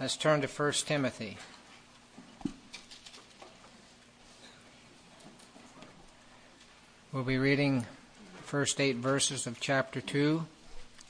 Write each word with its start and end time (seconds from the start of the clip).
Let's 0.00 0.16
turn 0.16 0.40
to 0.40 0.46
1 0.46 0.72
Timothy. 0.86 1.36
We'll 7.12 7.22
be 7.22 7.36
reading 7.36 7.80
the 7.80 8.42
first 8.42 8.80
eight 8.80 8.96
verses 8.96 9.46
of 9.46 9.60
chapter 9.60 10.00
2 10.00 10.46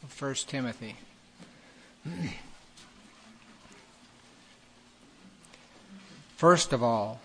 of 0.03 0.21
1 0.21 0.35
Timothy. 0.49 0.97
First 6.37 6.73
of 6.73 6.83
all, 6.83 7.21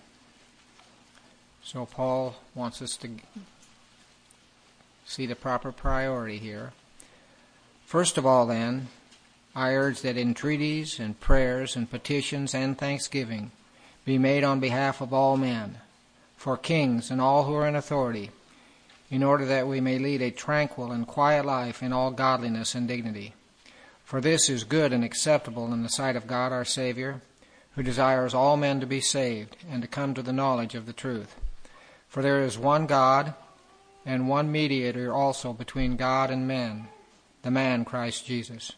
so 1.63 1.87
Paul 1.87 2.35
wants 2.53 2.79
us 2.79 2.95
to 2.97 3.09
see 5.07 5.25
the 5.25 5.35
proper 5.35 5.71
priority 5.71 6.37
here. 6.37 6.73
First 7.87 8.19
of 8.19 8.25
all, 8.27 8.45
then, 8.45 8.89
I 9.57 9.73
urge 9.73 10.01
that 10.01 10.17
entreaties 10.17 10.99
and 10.99 11.17
prayers 11.17 11.77
and 11.77 11.89
petitions 11.89 12.53
and 12.53 12.77
thanksgiving 12.77 13.51
be 14.03 14.17
made 14.17 14.43
on 14.43 14.59
behalf 14.59 14.99
of 14.99 15.13
all 15.13 15.37
men, 15.37 15.77
for 16.35 16.57
kings 16.57 17.09
and 17.09 17.21
all 17.21 17.45
who 17.45 17.55
are 17.55 17.65
in 17.65 17.75
authority, 17.75 18.31
in 19.09 19.23
order 19.23 19.45
that 19.45 19.65
we 19.65 19.79
may 19.79 19.97
lead 19.97 20.21
a 20.21 20.29
tranquil 20.29 20.91
and 20.91 21.07
quiet 21.07 21.45
life 21.45 21.81
in 21.81 21.93
all 21.93 22.11
godliness 22.11 22.75
and 22.75 22.85
dignity. 22.85 23.33
For 24.03 24.19
this 24.19 24.49
is 24.49 24.65
good 24.65 24.91
and 24.91 25.05
acceptable 25.05 25.71
in 25.71 25.83
the 25.83 25.89
sight 25.89 26.17
of 26.17 26.27
God 26.27 26.51
our 26.51 26.65
Savior, 26.65 27.21
who 27.75 27.83
desires 27.83 28.33
all 28.33 28.57
men 28.57 28.81
to 28.81 28.85
be 28.85 28.99
saved 28.99 29.55
and 29.71 29.81
to 29.81 29.87
come 29.87 30.13
to 30.13 30.21
the 30.21 30.33
knowledge 30.33 30.75
of 30.75 30.85
the 30.85 30.93
truth. 30.93 31.33
For 32.09 32.21
there 32.21 32.41
is 32.41 32.57
one 32.57 32.87
God 32.87 33.33
and 34.05 34.27
one 34.27 34.51
mediator 34.51 35.13
also 35.13 35.53
between 35.53 35.95
God 35.95 36.29
and 36.29 36.45
men, 36.45 36.89
the 37.41 37.51
man 37.51 37.85
Christ 37.85 38.25
Jesus 38.25 38.73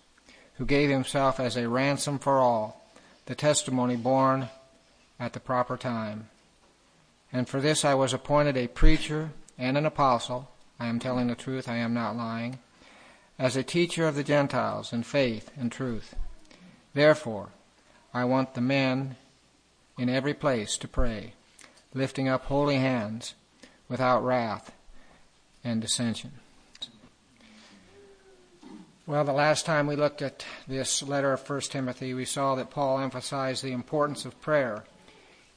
who 0.58 0.66
gave 0.66 0.90
himself 0.90 1.40
as 1.40 1.56
a 1.56 1.70
ransom 1.70 2.20
for 2.20 2.40
all, 2.40 2.90
the 3.26 3.36
testimony 3.36 3.96
borne 3.96 4.50
at 5.20 5.34
the 5.34 5.40
proper 5.40 5.78
time. 5.78 6.30
And 7.32 7.48
for 7.48 7.62
this 7.62 7.86
I 7.86 7.94
was 7.94 8.14
appointed 8.14 8.58
a 8.58 8.68
preacher 8.68 9.32
and 9.58 9.78
an 9.78 9.86
apostle. 9.86 10.50
I 10.80 10.88
am 10.88 11.00
telling 11.00 11.28
the 11.28 11.36
truth, 11.36 11.68
I 11.68 11.78
am 11.78 11.94
not 11.94 12.16
lying. 12.16 12.60
As 13.38 13.56
a 13.56 13.64
teacher 13.64 14.08
of 14.08 14.16
the 14.16 14.24
Gentiles 14.24 14.92
in 14.92 15.04
faith 15.04 15.52
and 15.58 15.72
truth. 15.72 16.16
Therefore, 16.94 17.50
I 18.14 18.26
want 18.26 18.54
the 18.54 18.62
men 18.62 19.16
in 19.98 20.10
every 20.10 20.34
place 20.34 20.78
to 20.78 20.88
pray, 20.88 21.34
lifting 21.94 22.28
up 22.28 22.46
holy 22.46 22.78
hands 22.78 23.36
without 23.88 24.24
wrath 24.24 24.72
and 25.64 25.82
dissension. 25.82 26.32
Well, 29.08 29.24
the 29.24 29.32
last 29.32 29.66
time 29.66 29.88
we 29.88 29.96
looked 29.96 30.22
at 30.22 30.44
this 30.68 31.02
letter 31.02 31.32
of 31.32 31.50
1 31.50 31.62
Timothy, 31.62 32.14
we 32.14 32.26
saw 32.26 32.56
that 32.56 32.70
Paul 32.70 33.00
emphasized 33.00 33.64
the 33.64 33.72
importance 33.72 34.26
of 34.26 34.42
prayer 34.42 34.84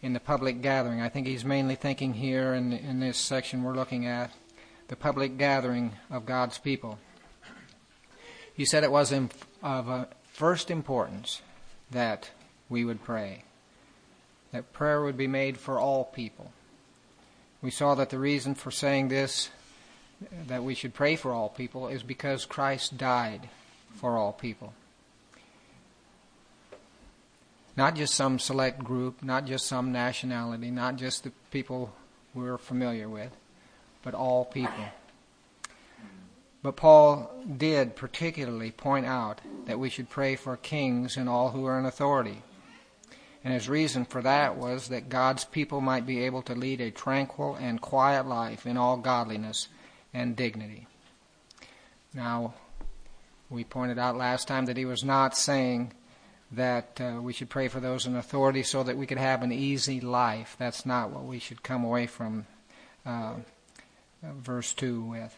in 0.00 0.12
the 0.12 0.20
public 0.20 0.62
gathering. 0.62 1.00
I 1.00 1.08
think 1.08 1.26
he's 1.26 1.44
mainly 1.44 1.74
thinking 1.74 2.14
here 2.14 2.54
in, 2.54 2.72
in 2.72 3.00
this 3.00 3.18
section 3.18 3.64
we're 3.64 3.74
looking 3.74 4.06
at 4.06 4.30
the 4.86 4.94
public 4.94 5.36
gathering 5.36 5.96
of 6.12 6.26
God's 6.26 6.58
people. 6.58 7.00
He 8.54 8.64
said 8.64 8.84
it 8.84 8.92
was 8.92 9.12
of 9.64 10.06
first 10.32 10.70
importance 10.70 11.42
that 11.90 12.30
we 12.68 12.84
would 12.84 13.02
pray, 13.02 13.42
that 14.52 14.72
prayer 14.72 15.02
would 15.02 15.16
be 15.16 15.26
made 15.26 15.58
for 15.58 15.80
all 15.80 16.04
people. 16.04 16.52
We 17.62 17.72
saw 17.72 17.96
that 17.96 18.10
the 18.10 18.18
reason 18.20 18.54
for 18.54 18.70
saying 18.70 19.08
this 19.08 19.50
that 20.46 20.62
we 20.62 20.74
should 20.74 20.94
pray 20.94 21.16
for 21.16 21.32
all 21.32 21.48
people 21.48 21.88
is 21.88 22.02
because 22.02 22.44
Christ 22.44 22.98
died 22.98 23.48
for 23.94 24.16
all 24.16 24.32
people. 24.32 24.74
Not 27.76 27.96
just 27.96 28.14
some 28.14 28.38
select 28.38 28.84
group, 28.84 29.22
not 29.22 29.46
just 29.46 29.66
some 29.66 29.92
nationality, 29.92 30.70
not 30.70 30.96
just 30.96 31.24
the 31.24 31.32
people 31.50 31.92
we're 32.34 32.58
familiar 32.58 33.08
with, 33.08 33.30
but 34.02 34.14
all 34.14 34.44
people. 34.44 34.84
But 36.62 36.76
Paul 36.76 37.32
did 37.56 37.96
particularly 37.96 38.70
point 38.70 39.06
out 39.06 39.40
that 39.64 39.78
we 39.78 39.88
should 39.88 40.10
pray 40.10 40.36
for 40.36 40.56
kings 40.58 41.16
and 41.16 41.28
all 41.28 41.50
who 41.50 41.64
are 41.64 41.78
in 41.78 41.86
authority. 41.86 42.42
And 43.42 43.54
his 43.54 43.70
reason 43.70 44.04
for 44.04 44.20
that 44.20 44.56
was 44.56 44.88
that 44.88 45.08
God's 45.08 45.46
people 45.46 45.80
might 45.80 46.04
be 46.04 46.24
able 46.24 46.42
to 46.42 46.54
lead 46.54 46.82
a 46.82 46.90
tranquil 46.90 47.56
and 47.58 47.80
quiet 47.80 48.26
life 48.26 48.66
in 48.66 48.76
all 48.76 48.98
godliness 48.98 49.68
and 50.12 50.36
dignity. 50.36 50.86
Now, 52.14 52.54
we 53.48 53.64
pointed 53.64 53.98
out 53.98 54.16
last 54.16 54.48
time 54.48 54.66
that 54.66 54.76
he 54.76 54.84
was 54.84 55.04
not 55.04 55.36
saying 55.36 55.92
that 56.52 57.00
uh, 57.00 57.20
we 57.20 57.32
should 57.32 57.48
pray 57.48 57.68
for 57.68 57.80
those 57.80 58.06
in 58.06 58.16
authority 58.16 58.62
so 58.62 58.82
that 58.82 58.96
we 58.96 59.06
could 59.06 59.18
have 59.18 59.42
an 59.42 59.52
easy 59.52 60.00
life. 60.00 60.56
That's 60.58 60.84
not 60.84 61.10
what 61.10 61.24
we 61.24 61.38
should 61.38 61.62
come 61.62 61.84
away 61.84 62.06
from 62.06 62.46
uh, 63.06 63.34
verse 64.22 64.72
2 64.72 65.02
with. 65.02 65.36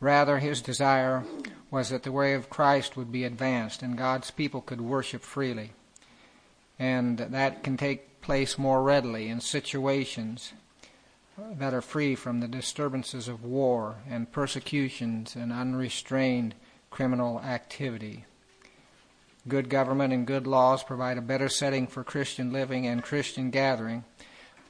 Rather, 0.00 0.38
his 0.38 0.60
desire 0.60 1.24
was 1.70 1.88
that 1.88 2.02
the 2.02 2.12
way 2.12 2.34
of 2.34 2.50
Christ 2.50 2.96
would 2.96 3.10
be 3.10 3.24
advanced 3.24 3.82
and 3.82 3.96
God's 3.96 4.30
people 4.30 4.60
could 4.60 4.80
worship 4.80 5.22
freely. 5.22 5.72
And 6.78 7.18
that 7.18 7.62
can 7.62 7.76
take 7.76 8.20
place 8.20 8.58
more 8.58 8.82
readily 8.82 9.28
in 9.28 9.40
situations 9.40 10.52
that 11.38 11.74
are 11.74 11.82
free 11.82 12.14
from 12.14 12.40
the 12.40 12.48
disturbances 12.48 13.28
of 13.28 13.44
war 13.44 13.96
and 14.08 14.30
persecutions 14.30 15.34
and 15.34 15.52
unrestrained 15.52 16.54
criminal 16.90 17.40
activity. 17.40 18.24
Good 19.46 19.68
government 19.68 20.12
and 20.12 20.26
good 20.26 20.46
laws 20.46 20.82
provide 20.82 21.18
a 21.18 21.22
better 21.22 21.48
setting 21.48 21.86
for 21.86 22.04
Christian 22.04 22.52
living 22.52 22.86
and 22.86 23.02
Christian 23.02 23.50
gathering, 23.50 24.04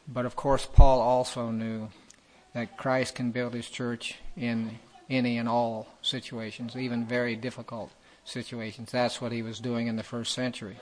but 0.09 0.27
of 0.27 0.37
course, 0.37 0.67
Paul 0.67 1.01
also 1.01 1.51
knew 1.51 1.91
that 2.55 2.77
Christ 2.77 3.15
can 3.15 3.31
build 3.31 3.55
his 3.55 3.69
church 3.69 4.17
in 4.37 4.79
any 5.11 5.39
and 5.39 5.49
all 5.49 5.87
situations, 6.03 6.77
even 6.77 7.07
very 7.07 7.37
difficult 7.37 7.93
situations. 8.25 8.91
That's 8.91 9.21
what 9.21 9.33
he 9.33 9.43
was 9.43 9.61
doing 9.61 9.87
in 9.87 9.97
the 9.97 10.03
first 10.03 10.33
century. 10.33 10.79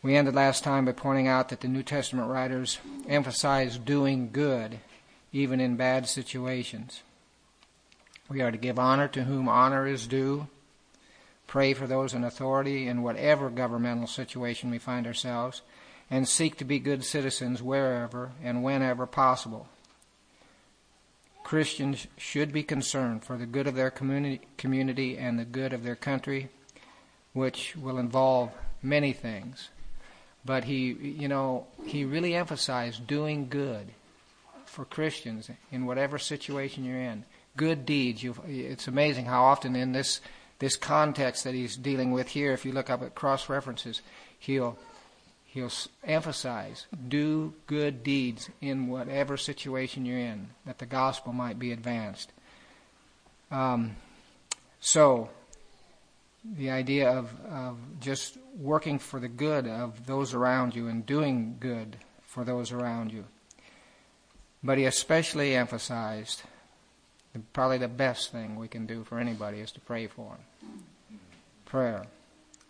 We 0.00 0.14
ended 0.14 0.34
last 0.34 0.62
time 0.62 0.84
by 0.84 0.92
pointing 0.92 1.26
out 1.26 1.48
that 1.48 1.60
the 1.60 1.66
New 1.66 1.82
Testament 1.82 2.30
writers 2.30 2.78
emphasize 3.08 3.78
doing 3.78 4.30
good 4.30 4.78
even 5.32 5.60
in 5.60 5.76
bad 5.76 6.08
situations. 6.08 7.02
We 8.28 8.40
are 8.40 8.52
to 8.52 8.58
give 8.58 8.78
honor 8.78 9.08
to 9.08 9.24
whom 9.24 9.48
honor 9.48 9.86
is 9.86 10.06
due, 10.06 10.46
pray 11.48 11.74
for 11.74 11.86
those 11.86 12.14
in 12.14 12.22
authority 12.22 12.86
in 12.86 13.02
whatever 13.02 13.50
governmental 13.50 14.06
situation 14.06 14.70
we 14.70 14.78
find 14.78 15.06
ourselves, 15.06 15.62
and 16.10 16.28
seek 16.28 16.56
to 16.58 16.64
be 16.64 16.78
good 16.78 17.04
citizens 17.04 17.60
wherever 17.60 18.30
and 18.42 18.62
whenever 18.62 19.04
possible. 19.04 19.68
Christians 21.42 22.06
should 22.16 22.52
be 22.52 22.62
concerned 22.62 23.24
for 23.24 23.36
the 23.36 23.46
good 23.46 23.66
of 23.66 23.74
their 23.74 23.90
community, 23.90 24.42
community 24.58 25.18
and 25.18 25.38
the 25.38 25.44
good 25.44 25.72
of 25.72 25.82
their 25.82 25.96
country, 25.96 26.50
which 27.32 27.74
will 27.74 27.98
involve 27.98 28.52
many 28.80 29.12
things 29.12 29.70
but 30.44 30.64
he, 30.64 30.92
you 30.92 31.28
know, 31.28 31.66
he 31.84 32.04
really 32.04 32.34
emphasized 32.34 33.06
doing 33.06 33.48
good 33.48 33.88
for 34.66 34.84
Christians 34.84 35.50
in 35.72 35.86
whatever 35.86 36.18
situation 36.18 36.84
you're 36.84 37.00
in. 37.00 37.24
Good 37.56 37.84
deeds. 37.84 38.22
You, 38.22 38.34
it's 38.46 38.86
amazing 38.86 39.26
how 39.26 39.44
often 39.44 39.74
in 39.74 39.92
this 39.92 40.20
this 40.58 40.76
context 40.76 41.44
that 41.44 41.54
he's 41.54 41.76
dealing 41.76 42.10
with 42.10 42.28
here, 42.28 42.52
if 42.52 42.64
you 42.64 42.72
look 42.72 42.90
up 42.90 43.02
at 43.02 43.14
cross 43.14 43.48
references, 43.48 44.02
he'll 44.38 44.78
he'll 45.46 45.72
emphasize 46.04 46.86
do 47.08 47.54
good 47.66 48.02
deeds 48.02 48.48
in 48.60 48.88
whatever 48.88 49.36
situation 49.36 50.04
you're 50.04 50.18
in, 50.18 50.48
that 50.66 50.78
the 50.78 50.86
gospel 50.86 51.32
might 51.32 51.58
be 51.58 51.72
advanced. 51.72 52.32
Um, 53.50 53.96
so 54.80 55.30
the 56.56 56.70
idea 56.70 57.10
of, 57.10 57.30
of 57.46 57.76
just 58.00 58.38
working 58.56 58.98
for 58.98 59.20
the 59.20 59.28
good 59.28 59.66
of 59.66 60.06
those 60.06 60.34
around 60.34 60.74
you 60.74 60.88
and 60.88 61.04
doing 61.04 61.56
good 61.60 61.96
for 62.22 62.44
those 62.44 62.72
around 62.72 63.12
you. 63.12 63.24
But 64.62 64.78
he 64.78 64.84
especially 64.84 65.54
emphasized 65.54 66.42
probably 67.52 67.78
the 67.78 67.88
best 67.88 68.32
thing 68.32 68.56
we 68.56 68.68
can 68.68 68.86
do 68.86 69.04
for 69.04 69.18
anybody 69.18 69.60
is 69.60 69.70
to 69.72 69.80
pray 69.80 70.06
for 70.06 70.36
them. 70.36 71.20
Prayer 71.64 72.06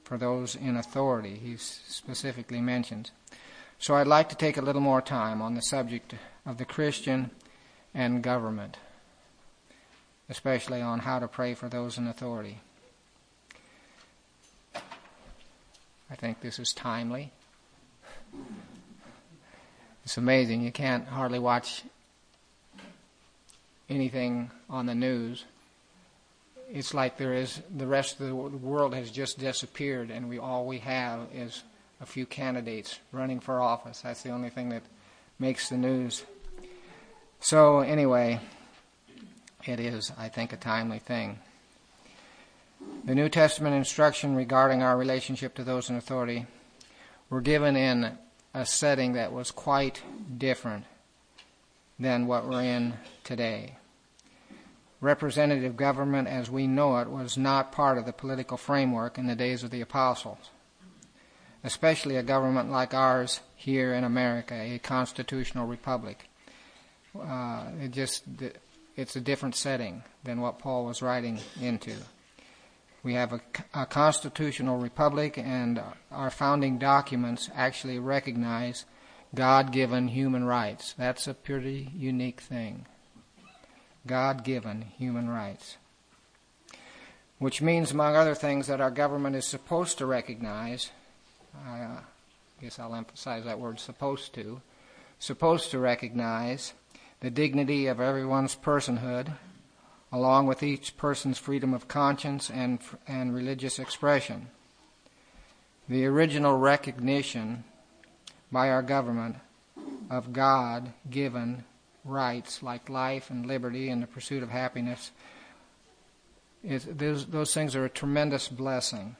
for 0.05 0.19
those 0.19 0.55
in 0.55 0.76
authority, 0.76 1.37
he 1.37 1.56
specifically 1.56 2.61
mentions. 2.61 3.11
So 3.79 3.94
I'd 3.94 4.06
like 4.06 4.29
to 4.31 4.37
take 4.37 4.56
a 4.56 4.62
little 4.62 4.81
more 4.81 5.03
time 5.03 5.41
on 5.41 5.55
the 5.55 5.62
subject 5.62 6.14
of 6.44 6.58
the 6.58 6.64
Christian 6.64 7.31
and 7.94 8.23
government, 8.23 8.76
especially 10.29 10.81
on 10.81 11.00
how 11.00 11.19
to 11.19 11.29
pray 11.29 11.55
for 11.55 11.69
those 11.69 11.97
in 11.99 12.06
authority. 12.06 12.61
I 16.10 16.14
think 16.14 16.40
this 16.40 16.58
is 16.58 16.72
timely. 16.72 17.32
It's 20.05 20.16
amazing. 20.16 20.62
You 20.62 20.72
can't 20.72 21.06
hardly 21.06 21.38
watch 21.38 21.82
anything 23.88 24.50
on 24.70 24.87
the 24.87 24.94
news 24.94 25.44
it's 26.70 26.93
like 26.93 27.16
there 27.16 27.32
is 27.32 27.60
the 27.75 27.87
rest 27.87 28.20
of 28.20 28.26
the 28.26 28.34
world 28.34 28.94
has 28.94 29.10
just 29.10 29.38
disappeared, 29.38 30.10
and 30.10 30.28
we 30.28 30.38
all 30.38 30.66
we 30.66 30.78
have 30.78 31.20
is 31.32 31.62
a 32.00 32.06
few 32.06 32.26
candidates 32.26 32.99
running 33.10 33.40
for 33.40 33.60
office. 33.60 34.02
That's 34.02 34.22
the 34.22 34.31
only 34.31 34.50
thing 34.50 34.69
that 34.70 34.82
makes 35.38 35.69
the 35.69 35.76
news. 35.76 36.25
So 37.40 37.81
anyway, 37.81 38.40
it 39.64 39.81
is, 39.81 40.12
I 40.19 40.28
think, 40.28 40.52
a 40.52 40.56
timely 40.56 40.99
thing. 40.99 41.38
The 43.05 43.15
New 43.15 43.29
Testament 43.29 43.75
instruction 43.75 44.37
regarding 44.37 44.83
our 44.83 44.97
relationship 44.97 45.55
to 45.55 45.65
those 45.65 45.89
in 45.91 45.97
authority 45.97 46.47
were 47.31 47.41
given 47.41 47.77
in 47.77 48.19
a 48.55 48.67
setting 48.67 49.15
that 49.15 49.33
was 49.33 49.51
quite 49.51 50.03
different 50.37 50.85
than 51.99 52.27
what 52.27 52.47
we're 52.47 52.63
in 52.63 52.95
today. 53.25 53.77
Representative 55.01 55.77
government 55.77 56.29
as 56.29 56.51
we 56.51 56.67
know 56.67 56.99
it 56.99 57.09
was 57.09 57.37
not 57.37 57.73
part 57.73 57.99
of 57.99 58.07
the 58.07 58.13
political 58.13 58.57
framework 58.57 59.19
in 59.19 59.27
the 59.27 59.37
days 59.37 59.63
of 59.63 59.71
the 59.71 59.81
apostles, 59.81 60.51
especially 61.63 62.17
a 62.17 62.23
government 62.23 62.71
like 62.71 62.95
ours 62.95 63.41
here 63.55 63.95
in 63.95 64.05
America, 64.05 64.55
a 64.55 64.79
constitutional 64.79 65.67
republic. 65.67 66.29
Uh, 67.19 67.65
it 67.81 67.91
just 67.91 68.25
it's 68.97 69.17
a 69.17 69.21
different 69.21 69.55
setting 69.55 70.03
than 70.25 70.41
what 70.41 70.59
Paul 70.59 70.85
was 70.85 71.03
writing 71.03 71.39
into. 71.61 71.95
We 73.03 73.15
have 73.15 73.33
a, 73.33 73.41
a, 73.75 73.87
constitutional 73.87 74.79
republic, 74.79 75.39
and 75.39 75.81
our 76.11 76.31
founding 76.31 76.79
documents 76.79 77.49
actually 77.55 77.99
recognize 77.99 78.85
God 79.35 79.73
given 79.73 80.09
human 80.09 80.45
rights. 80.45 80.95
That's 80.99 81.29
a 81.29 81.35
pretty 81.35 81.91
unique 81.95 82.41
thing. 82.41 82.87
God 84.06 84.43
given 84.43 84.83
human 84.99 85.29
rights. 85.29 85.77
Which 87.39 87.62
means, 87.62 87.93
among 87.93 88.17
other 88.17 88.35
things, 88.35 88.67
that 88.67 88.81
our 88.81 88.91
government 88.91 89.37
is 89.37 89.47
supposed 89.47 89.99
to 89.99 90.06
recognize, 90.06 90.91
I 91.67 91.81
uh, 91.81 92.01
guess 92.61 92.81
I'll 92.81 92.97
emphasize 92.97 93.44
that 93.44 93.61
word 93.61 93.79
supposed 93.79 94.35
to, 94.35 94.61
supposed 95.21 95.71
to 95.71 95.79
recognize 95.79 96.73
the 97.21 97.31
dignity 97.31 97.87
of 97.87 98.01
everyone's 98.01 98.56
personhood 98.56 99.33
along 100.10 100.46
with 100.46 100.62
each 100.62 100.96
person's 100.96 101.38
freedom 101.38 101.75
of 101.75 101.88
conscience 101.88 102.50
and, 102.50 102.81
and 103.06 103.34
religious 103.34 103.78
expression. 103.78 104.49
The 105.88 106.06
original 106.06 106.56
recognition 106.56 107.64
by 108.50 108.70
our 108.70 108.82
government 108.82 109.37
of 110.10 110.32
God 110.32 110.93
given 111.10 111.64
rights 112.05 112.62
like 112.62 112.88
life 112.88 113.31
and 113.31 113.46
liberty 113.46 113.90
and 113.90 114.02
the 114.02 114.06
pursuit 114.06 114.43
of 114.43 114.50
happiness, 114.50 115.10
is, 116.64 116.84
those, 116.84 117.26
those 117.26 117.52
things 117.55 117.76
are 117.76 117.84
a 117.84 117.90
tremendous 117.90 118.49
blessing 118.49 119.16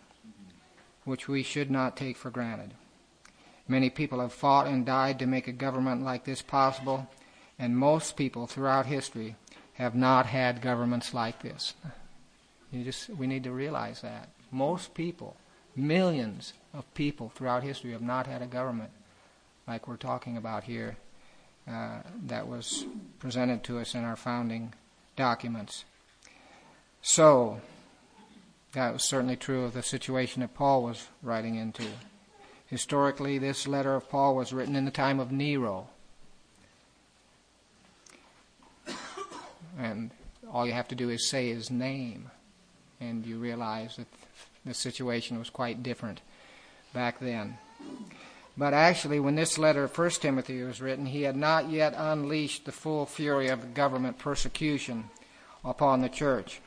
which 1.05 1.29
we 1.29 1.43
should 1.43 1.71
not 1.71 1.97
take 1.97 2.17
for 2.17 2.31
granted. 2.31 2.75
Many 3.67 3.91
people 3.91 4.21
have 4.21 4.33
fought 4.33 4.67
and 4.67 4.85
died 4.85 5.19
to 5.19 5.27
make 5.27 5.47
a 5.47 5.53
government 5.53 6.03
like 6.03 6.25
this 6.25 6.43
possible, 6.43 7.09
and 7.59 7.77
most 7.77 8.17
people 8.17 8.47
throughout 8.47 8.87
history 8.87 9.37
have 9.79 9.95
not 9.95 10.27
had 10.27 10.61
governments 10.61 11.15
like 11.15 11.41
this. 11.41 11.75
You 12.73 12.85
just, 12.85 13.09
we 13.11 13.27
need 13.27 13.45
to 13.45 13.53
realize 13.53 14.03
that. 14.03 14.29
Most 14.51 14.93
people, 14.93 15.37
millions 15.77 16.53
of 16.75 16.93
people 16.95 17.31
throughout 17.35 17.63
history 17.63 17.93
have 17.93 18.03
not 18.03 18.27
had 18.27 18.43
a 18.43 18.47
government 18.47 18.91
like 19.69 19.87
we're 19.87 19.97
talking 19.97 20.37
about 20.37 20.65
here 20.65 20.97
uh, 21.71 22.01
that 22.27 22.49
was 22.49 22.87
presented 23.21 23.63
to 23.63 23.79
us 23.79 23.95
in 23.95 24.05
our 24.05 24.17
founding 24.17 24.75
documents. 25.17 25.85
So, 27.01 27.61
that 28.73 28.93
was 28.93 29.05
certainly 29.05 29.37
true 29.37 29.65
of 29.65 29.75
the 29.75 29.83
situation 29.83 30.41
that 30.41 30.55
Paul 30.55 30.83
was 30.83 31.07
writing 31.23 31.55
into. 31.55 31.87
Historically, 32.67 33.39
this 33.39 33.69
letter 33.69 33.95
of 33.95 34.11
Paul 34.11 34.35
was 34.35 34.53
written 34.53 34.75
in 34.75 34.85
the 34.85 34.91
time 34.91 35.21
of 35.21 35.31
Nero, 35.31 35.89
and 39.79 40.11
all 40.53 40.67
you 40.67 40.73
have 40.73 40.89
to 40.89 40.95
do 40.95 41.09
is 41.09 41.29
say 41.29 41.49
his 41.49 41.71
name, 41.71 42.31
and 43.01 43.25
you 43.25 43.39
realize 43.39 43.97
that 43.97 44.07
the 44.67 44.75
situation 44.75 45.39
was 45.39 45.51
quite 45.51 45.83
different 45.83 46.21
back 46.93 47.21
then. 47.21 47.57
But 48.57 48.75
actually, 48.75 49.21
when 49.21 49.37
this 49.37 49.57
letter 49.57 49.85
of 49.85 49.97
1 49.97 50.11
Timothy 50.11 50.63
was 50.63 50.81
written, 50.81 51.07
he 51.07 51.23
had 51.23 51.37
not 51.37 51.71
yet 51.71 51.95
unleashed 51.97 52.65
the 52.65 52.73
full 52.73 53.07
fury 53.07 53.49
of 53.49 53.73
government 53.73 54.19
persecution 54.19 55.05
upon 55.65 56.01
the 56.01 56.09
church. 56.09 56.61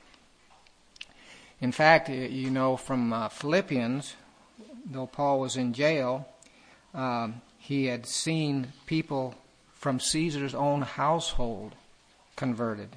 In 1.60 1.74
fact, 1.74 2.08
you 2.10 2.50
know 2.50 2.78
from 2.78 3.12
uh, 3.12 3.28
Philippians, 3.28 4.16
though 4.90 5.06
Paul 5.06 5.42
was 5.42 5.58
in 5.58 5.74
jail, 5.74 6.28
um, 6.94 7.42
he 7.58 7.86
had 7.86 8.06
seen 8.06 8.74
people 8.86 9.36
from 9.76 10.00
Caesar's 10.00 10.56
own 10.56 10.82
household 10.82 11.76
converted, 12.36 12.90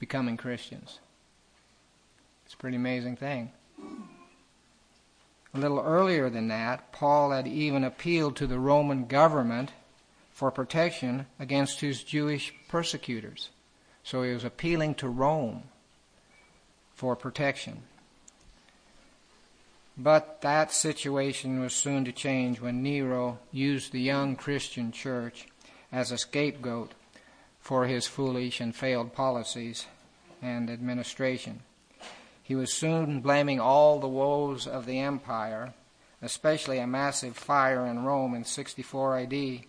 becoming 0.00 0.36
Christians. 0.36 0.98
It's 2.44 2.54
a 2.54 2.56
pretty 2.56 2.76
amazing 2.76 3.14
thing. 3.14 3.52
A 5.54 5.58
little 5.58 5.80
earlier 5.80 6.28
than 6.28 6.48
that, 6.48 6.90
Paul 6.90 7.30
had 7.30 7.46
even 7.46 7.84
appealed 7.84 8.34
to 8.36 8.48
the 8.48 8.58
Roman 8.58 9.06
government 9.06 9.72
for 10.32 10.50
protection 10.50 11.26
against 11.38 11.80
his 11.80 12.02
Jewish 12.02 12.52
persecutors. 12.68 13.50
So 14.02 14.22
he 14.22 14.32
was 14.32 14.44
appealing 14.44 14.94
to 14.96 15.08
Rome 15.08 15.64
for 16.94 17.14
protection. 17.14 17.82
But 19.98 20.40
that 20.40 20.72
situation 20.72 21.60
was 21.60 21.74
soon 21.74 22.04
to 22.06 22.12
change 22.12 22.60
when 22.60 22.82
Nero 22.82 23.38
used 23.52 23.92
the 23.92 24.00
young 24.00 24.34
Christian 24.34 24.92
church 24.92 25.46
as 25.92 26.10
a 26.10 26.18
scapegoat 26.18 26.92
for 27.60 27.86
his 27.86 28.06
foolish 28.06 28.60
and 28.60 28.74
failed 28.74 29.12
policies 29.12 29.86
and 30.42 30.70
administration. 30.70 31.60
He 32.42 32.54
was 32.54 32.72
soon 32.72 33.20
blaming 33.20 33.60
all 33.60 34.00
the 34.00 34.08
woes 34.08 34.66
of 34.66 34.86
the 34.86 34.98
empire, 34.98 35.74
especially 36.20 36.78
a 36.78 36.86
massive 36.86 37.36
fire 37.36 37.86
in 37.86 38.04
Rome 38.04 38.34
in 38.34 38.44
64 38.44 39.18
AD, 39.18 39.60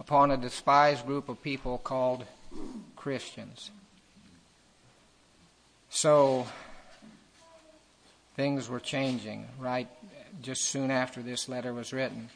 upon 0.00 0.30
a 0.30 0.36
despised 0.36 1.06
group 1.06 1.28
of 1.28 1.42
people 1.42 1.78
called 1.78 2.24
Christians. 2.96 3.70
So 5.90 6.46
things 8.36 8.68
were 8.68 8.80
changing 8.80 9.46
right 9.58 9.88
just 10.42 10.62
soon 10.62 10.90
after 10.90 11.22
this 11.22 11.48
letter 11.48 11.72
was 11.72 11.92
written. 11.92 12.30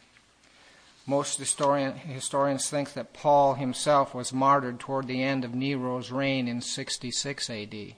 Most 1.09 1.38
historian, 1.38 1.95
historians 1.95 2.69
think 2.69 2.93
that 2.93 3.15
Paul 3.15 3.55
himself 3.55 4.15
was 4.15 4.31
martyred 4.31 4.79
toward 4.79 5.07
the 5.07 5.23
end 5.23 5.43
of 5.43 5.55
Nero's 5.55 6.11
reign 6.11 6.47
in 6.47 6.61
66 6.61 7.49
AD. 7.49 7.95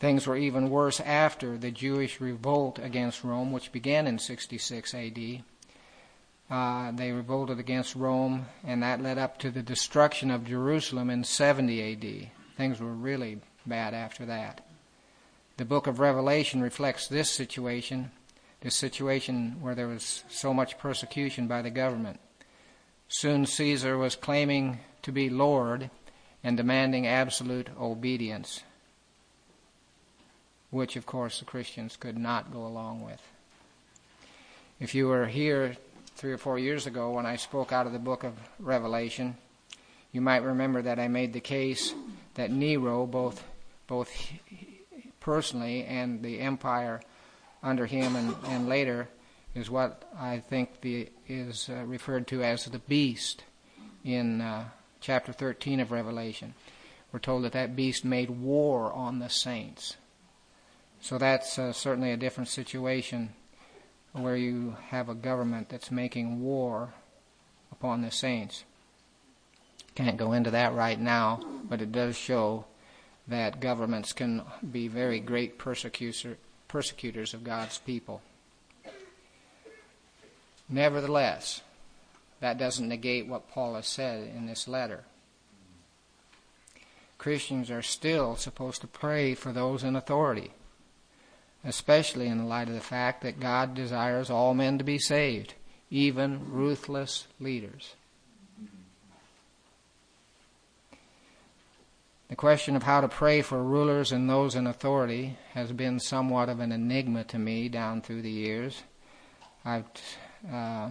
Things 0.00 0.26
were 0.26 0.36
even 0.36 0.68
worse 0.68 0.98
after 0.98 1.56
the 1.56 1.70
Jewish 1.70 2.20
revolt 2.20 2.80
against 2.80 3.22
Rome, 3.22 3.52
which 3.52 3.70
began 3.70 4.08
in 4.08 4.18
66 4.18 4.92
AD. 4.92 5.44
Uh, 6.50 6.90
they 6.90 7.12
revolted 7.12 7.60
against 7.60 7.94
Rome, 7.94 8.46
and 8.64 8.82
that 8.82 9.00
led 9.00 9.16
up 9.16 9.38
to 9.38 9.52
the 9.52 9.62
destruction 9.62 10.28
of 10.28 10.44
Jerusalem 10.44 11.08
in 11.08 11.22
70 11.22 11.92
AD. 11.92 12.30
Things 12.56 12.80
were 12.80 12.92
really 12.92 13.38
bad 13.64 13.94
after 13.94 14.26
that. 14.26 14.66
The 15.56 15.64
book 15.64 15.86
of 15.86 16.00
Revelation 16.00 16.60
reflects 16.60 17.06
this 17.06 17.30
situation 17.30 18.10
this 18.62 18.76
situation 18.76 19.56
where 19.60 19.74
there 19.74 19.88
was 19.88 20.24
so 20.28 20.54
much 20.54 20.78
persecution 20.78 21.48
by 21.48 21.62
the 21.62 21.70
government. 21.70 22.20
Soon 23.08 23.44
Caesar 23.44 23.98
was 23.98 24.16
claiming 24.16 24.78
to 25.02 25.12
be 25.12 25.28
Lord 25.28 25.90
and 26.44 26.56
demanding 26.56 27.06
absolute 27.06 27.68
obedience, 27.78 28.62
which, 30.70 30.96
of 30.96 31.06
course, 31.06 31.40
the 31.40 31.44
Christians 31.44 31.96
could 31.96 32.16
not 32.16 32.52
go 32.52 32.64
along 32.64 33.04
with. 33.04 33.20
If 34.80 34.94
you 34.94 35.08
were 35.08 35.26
here 35.26 35.76
three 36.16 36.32
or 36.32 36.38
four 36.38 36.58
years 36.58 36.86
ago 36.86 37.10
when 37.10 37.26
I 37.26 37.36
spoke 37.36 37.72
out 37.72 37.86
of 37.86 37.92
the 37.92 37.98
book 37.98 38.24
of 38.24 38.34
Revelation, 38.58 39.36
you 40.12 40.20
might 40.20 40.42
remember 40.42 40.82
that 40.82 40.98
I 41.00 41.08
made 41.08 41.32
the 41.32 41.40
case 41.40 41.94
that 42.34 42.50
Nero, 42.50 43.06
both 43.06 43.42
both 43.86 44.10
personally 45.20 45.84
and 45.84 46.22
the 46.22 46.40
empire 46.40 47.00
under 47.62 47.86
him 47.86 48.16
and, 48.16 48.34
and 48.46 48.68
later 48.68 49.08
is 49.54 49.70
what 49.70 50.10
I 50.18 50.38
think 50.38 50.80
the, 50.80 51.08
is 51.28 51.68
uh, 51.70 51.84
referred 51.84 52.26
to 52.28 52.42
as 52.42 52.64
the 52.64 52.78
beast 52.78 53.44
in 54.04 54.40
uh, 54.40 54.64
chapter 55.00 55.32
13 55.32 55.80
of 55.80 55.92
Revelation. 55.92 56.54
We're 57.12 57.18
told 57.18 57.44
that 57.44 57.52
that 57.52 57.76
beast 57.76 58.04
made 58.04 58.30
war 58.30 58.92
on 58.92 59.18
the 59.18 59.28
saints. 59.28 59.96
So 61.00 61.18
that's 61.18 61.58
uh, 61.58 61.72
certainly 61.72 62.12
a 62.12 62.16
different 62.16 62.48
situation 62.48 63.30
where 64.12 64.36
you 64.36 64.76
have 64.88 65.08
a 65.08 65.14
government 65.14 65.68
that's 65.68 65.90
making 65.90 66.42
war 66.42 66.94
upon 67.70 68.02
the 68.02 68.10
saints. 68.10 68.64
Can't 69.94 70.16
go 70.16 70.32
into 70.32 70.50
that 70.50 70.74
right 70.74 70.98
now, 70.98 71.40
but 71.68 71.82
it 71.82 71.92
does 71.92 72.16
show 72.16 72.64
that 73.28 73.60
governments 73.60 74.12
can 74.12 74.42
be 74.70 74.88
very 74.88 75.20
great 75.20 75.58
persecutor, 75.58 76.38
persecutors 76.72 77.34
of 77.34 77.44
God's 77.44 77.76
people. 77.76 78.22
Nevertheless, 80.70 81.60
that 82.40 82.56
doesn't 82.56 82.88
negate 82.88 83.26
what 83.26 83.50
Paul 83.50 83.74
has 83.74 83.86
said 83.86 84.26
in 84.34 84.46
this 84.46 84.66
letter. 84.66 85.04
Christians 87.18 87.70
are 87.70 87.82
still 87.82 88.36
supposed 88.36 88.80
to 88.80 88.86
pray 88.86 89.34
for 89.34 89.52
those 89.52 89.84
in 89.84 89.94
authority, 89.94 90.50
especially 91.62 92.26
in 92.26 92.48
light 92.48 92.68
of 92.68 92.74
the 92.74 92.80
fact 92.80 93.22
that 93.22 93.38
God 93.38 93.74
desires 93.74 94.30
all 94.30 94.54
men 94.54 94.78
to 94.78 94.84
be 94.84 94.98
saved, 94.98 95.52
even 95.90 96.50
ruthless 96.50 97.26
leaders. 97.38 97.94
The 102.32 102.36
question 102.36 102.76
of 102.76 102.84
how 102.84 103.02
to 103.02 103.08
pray 103.08 103.42
for 103.42 103.62
rulers 103.62 104.10
and 104.10 104.26
those 104.26 104.54
in 104.54 104.66
authority 104.66 105.36
has 105.52 105.70
been 105.70 106.00
somewhat 106.00 106.48
of 106.48 106.60
an 106.60 106.72
enigma 106.72 107.24
to 107.24 107.38
me 107.38 107.68
down 107.68 108.00
through 108.00 108.22
the 108.22 108.30
years. 108.30 108.84
I've 109.66 109.84
uh, 110.50 110.88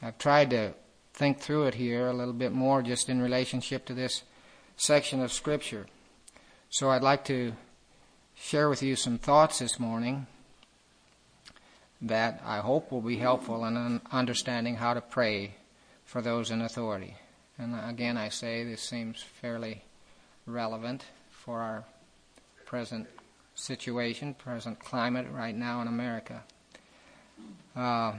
I've 0.00 0.18
tried 0.18 0.50
to 0.50 0.72
think 1.12 1.40
through 1.40 1.66
it 1.66 1.74
here 1.74 2.06
a 2.06 2.12
little 2.12 2.32
bit 2.32 2.52
more 2.52 2.80
just 2.80 3.08
in 3.08 3.20
relationship 3.20 3.86
to 3.86 3.92
this 3.94 4.22
section 4.76 5.20
of 5.20 5.32
Scripture. 5.32 5.86
So 6.70 6.90
I'd 6.90 7.02
like 7.02 7.24
to 7.24 7.54
share 8.36 8.68
with 8.68 8.80
you 8.80 8.94
some 8.94 9.18
thoughts 9.18 9.58
this 9.58 9.80
morning 9.80 10.28
that 12.02 12.40
I 12.46 12.58
hope 12.58 12.92
will 12.92 13.00
be 13.00 13.16
helpful 13.16 13.64
in 13.64 14.00
understanding 14.12 14.76
how 14.76 14.94
to 14.94 15.00
pray 15.00 15.56
for 16.04 16.22
those 16.22 16.52
in 16.52 16.60
authority. 16.60 17.16
And 17.58 17.74
again, 17.84 18.16
I 18.16 18.28
say 18.28 18.62
this 18.62 18.80
seems 18.80 19.20
fairly 19.20 19.82
relevant 20.46 21.04
for 21.30 21.60
our 21.60 21.84
present 22.64 23.06
situation, 23.54 24.34
present 24.34 24.78
climate 24.78 25.26
right 25.32 25.54
now 25.54 25.80
in 25.80 25.88
America. 25.88 26.42
Uh, 27.76 28.12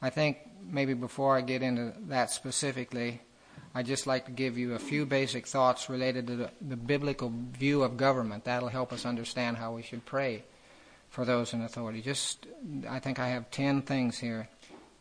I 0.00 0.10
think 0.10 0.38
maybe 0.70 0.94
before 0.94 1.36
I 1.36 1.40
get 1.40 1.62
into 1.62 1.92
that 2.08 2.30
specifically, 2.30 3.20
I'd 3.74 3.86
just 3.86 4.06
like 4.06 4.26
to 4.26 4.32
give 4.32 4.58
you 4.58 4.74
a 4.74 4.78
few 4.78 5.06
basic 5.06 5.46
thoughts 5.46 5.88
related 5.88 6.26
to 6.26 6.36
the, 6.36 6.50
the, 6.60 6.76
biblical 6.76 7.32
view 7.52 7.82
of 7.82 7.96
government. 7.96 8.44
That'll 8.44 8.68
help 8.68 8.92
us 8.92 9.06
understand 9.06 9.56
how 9.56 9.72
we 9.72 9.82
should 9.82 10.04
pray 10.04 10.42
for 11.08 11.24
those 11.24 11.54
in 11.54 11.62
authority. 11.62 12.02
Just, 12.02 12.46
I 12.88 12.98
think 12.98 13.18
I 13.18 13.28
have 13.28 13.50
ten 13.50 13.80
things 13.80 14.18
here, 14.18 14.48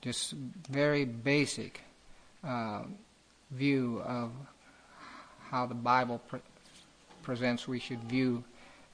just 0.02 0.34
very 0.34 1.04
basic 1.04 1.82
uh, 2.44 2.84
view 3.52 4.02
of 4.06 4.32
how 5.50 5.66
the 5.66 5.76
Bible 5.76 6.20
pre- 6.28 6.40
presents 7.22 7.68
we 7.68 7.80
should 7.80 8.04
view 8.04 8.44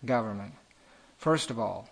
government. 0.06 0.54
First 1.18 1.50
of 1.50 1.60
all, 1.60 1.90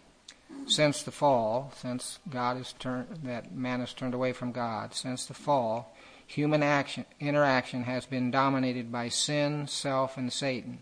since 0.68 1.04
the 1.04 1.12
fall, 1.12 1.72
since 1.76 2.20
God 2.30 2.58
has 2.58 2.74
turned 2.74 3.08
that 3.24 3.54
man 3.54 3.80
has 3.80 3.94
turned 3.94 4.14
away 4.14 4.34
from 4.34 4.52
God, 4.52 4.94
since 4.94 5.26
the 5.26 5.34
fall, 5.34 5.96
human 6.26 6.64
action 6.64 7.06
interaction 7.20 7.84
has 7.84 8.06
been 8.06 8.32
dominated 8.32 8.92
by 8.92 9.10
sin, 9.10 9.68
self, 9.68 10.18
and 10.18 10.32
Satan. 10.32 10.80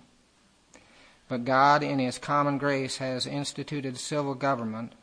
But 1.27 1.45
God, 1.45 1.83
in 1.83 1.99
His 1.99 2.17
common 2.17 2.57
grace, 2.57 2.97
has 2.97 3.25
instituted 3.25 3.97
civil 3.97 4.35
government 4.35 4.93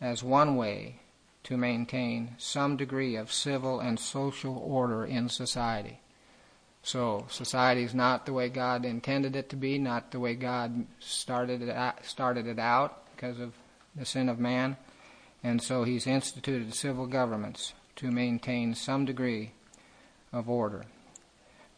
as 0.00 0.22
one 0.22 0.56
way 0.56 1.00
to 1.44 1.56
maintain 1.56 2.34
some 2.38 2.76
degree 2.76 3.16
of 3.16 3.32
civil 3.32 3.78
and 3.78 4.00
social 4.00 4.56
order 4.58 5.04
in 5.04 5.28
society. 5.28 6.00
So 6.82 7.26
society 7.30 7.82
is 7.82 7.94
not 7.94 8.26
the 8.26 8.32
way 8.32 8.48
God 8.48 8.84
intended 8.84 9.36
it 9.36 9.48
to 9.50 9.56
be, 9.56 9.78
not 9.78 10.10
the 10.10 10.20
way 10.20 10.34
God 10.34 10.86
started 11.00 11.62
it 11.62 11.70
out, 11.70 12.04
started 12.04 12.46
it 12.46 12.58
out 12.58 13.06
because 13.14 13.38
of 13.40 13.52
the 13.94 14.04
sin 14.04 14.28
of 14.28 14.38
man, 14.38 14.76
and 15.42 15.62
so 15.62 15.84
He's 15.84 16.06
instituted 16.06 16.74
civil 16.74 17.06
governments 17.06 17.74
to 17.96 18.10
maintain 18.10 18.74
some 18.74 19.04
degree 19.04 19.52
of 20.32 20.50
order. 20.50 20.84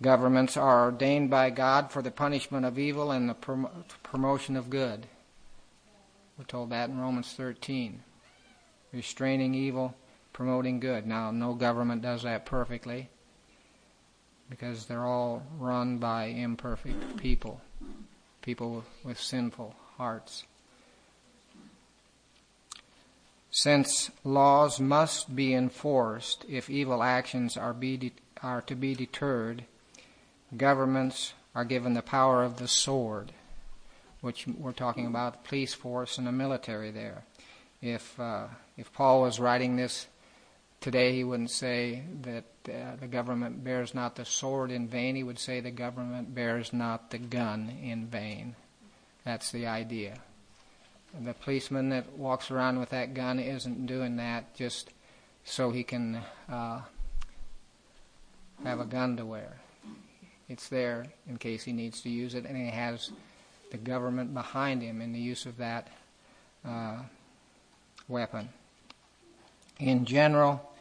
Governments 0.00 0.56
are 0.56 0.86
ordained 0.86 1.30
by 1.30 1.50
God 1.50 1.90
for 1.90 2.02
the 2.02 2.10
punishment 2.10 2.64
of 2.64 2.78
evil 2.78 3.10
and 3.10 3.28
the 3.28 3.34
prom- 3.34 3.84
promotion 4.02 4.56
of 4.56 4.70
good. 4.70 5.06
We're 6.38 6.44
told 6.44 6.70
that 6.70 6.88
in 6.88 6.98
Romans 6.98 7.32
13 7.32 8.02
restraining 8.92 9.54
evil, 9.54 9.94
promoting 10.32 10.80
good. 10.80 11.06
Now, 11.06 11.30
no 11.30 11.54
government 11.54 12.02
does 12.02 12.22
that 12.22 12.46
perfectly 12.46 13.08
because 14.48 14.86
they're 14.86 15.04
all 15.04 15.42
run 15.58 15.98
by 15.98 16.26
imperfect 16.26 17.16
people, 17.16 17.60
people 18.42 18.84
with 19.04 19.18
sinful 19.18 19.74
hearts. 19.96 20.44
Since 23.50 24.10
laws 24.22 24.78
must 24.78 25.34
be 25.34 25.54
enforced 25.54 26.44
if 26.48 26.68
evil 26.68 27.02
actions 27.02 27.56
are, 27.56 27.72
be 27.72 28.12
are 28.42 28.60
to 28.62 28.74
be 28.74 28.94
deterred, 28.94 29.64
governments 30.54 31.32
are 31.54 31.64
given 31.64 31.94
the 31.94 32.02
power 32.02 32.44
of 32.44 32.58
the 32.58 32.68
sword, 32.68 33.32
which 34.20 34.46
we're 34.46 34.72
talking 34.72 35.06
about 35.06 35.32
the 35.42 35.48
police 35.48 35.72
force 35.72 36.18
and 36.18 36.26
the 36.26 36.32
military 36.32 36.90
there. 36.90 37.24
If 37.80 38.20
uh, 38.20 38.48
if 38.76 38.92
Paul 38.92 39.22
was 39.22 39.40
writing 39.40 39.76
this 39.76 40.06
today, 40.80 41.12
he 41.12 41.24
wouldn't 41.24 41.50
say 41.50 42.02
that 42.22 42.44
uh, 42.68 42.96
the 43.00 43.06
government 43.06 43.64
bears 43.64 43.94
not 43.94 44.16
the 44.16 44.24
sword 44.24 44.70
in 44.70 44.88
vain. 44.88 45.16
He 45.16 45.22
would 45.22 45.38
say 45.38 45.60
the 45.60 45.70
government 45.70 46.34
bears 46.34 46.72
not 46.72 47.10
the 47.10 47.18
gun 47.18 47.70
in 47.82 48.06
vain. 48.06 48.54
That's 49.24 49.50
the 49.50 49.66
idea. 49.66 50.18
And 51.16 51.26
the 51.26 51.34
policeman 51.34 51.88
that 51.90 52.12
walks 52.12 52.50
around 52.50 52.78
with 52.78 52.90
that 52.90 53.14
gun 53.14 53.38
isn't 53.38 53.86
doing 53.86 54.16
that 54.16 54.54
just 54.54 54.90
so 55.44 55.70
he 55.70 55.82
can 55.82 56.20
uh, 56.50 56.80
have 58.62 58.80
a 58.80 58.84
gun 58.84 59.16
to 59.16 59.24
wear. 59.24 59.56
It's 60.48 60.68
there 60.68 61.06
in 61.28 61.38
case 61.38 61.64
he 61.64 61.72
needs 61.72 62.02
to 62.02 62.10
use 62.10 62.34
it, 62.34 62.44
and 62.44 62.56
he 62.56 62.68
has 62.68 63.10
the 63.70 63.78
government 63.78 64.34
behind 64.34 64.82
him 64.82 65.00
in 65.00 65.12
the 65.12 65.18
use 65.18 65.46
of 65.46 65.56
that 65.56 65.88
uh, 66.64 66.98
weapon. 68.08 68.48
In 69.78 70.04
general, 70.04 70.72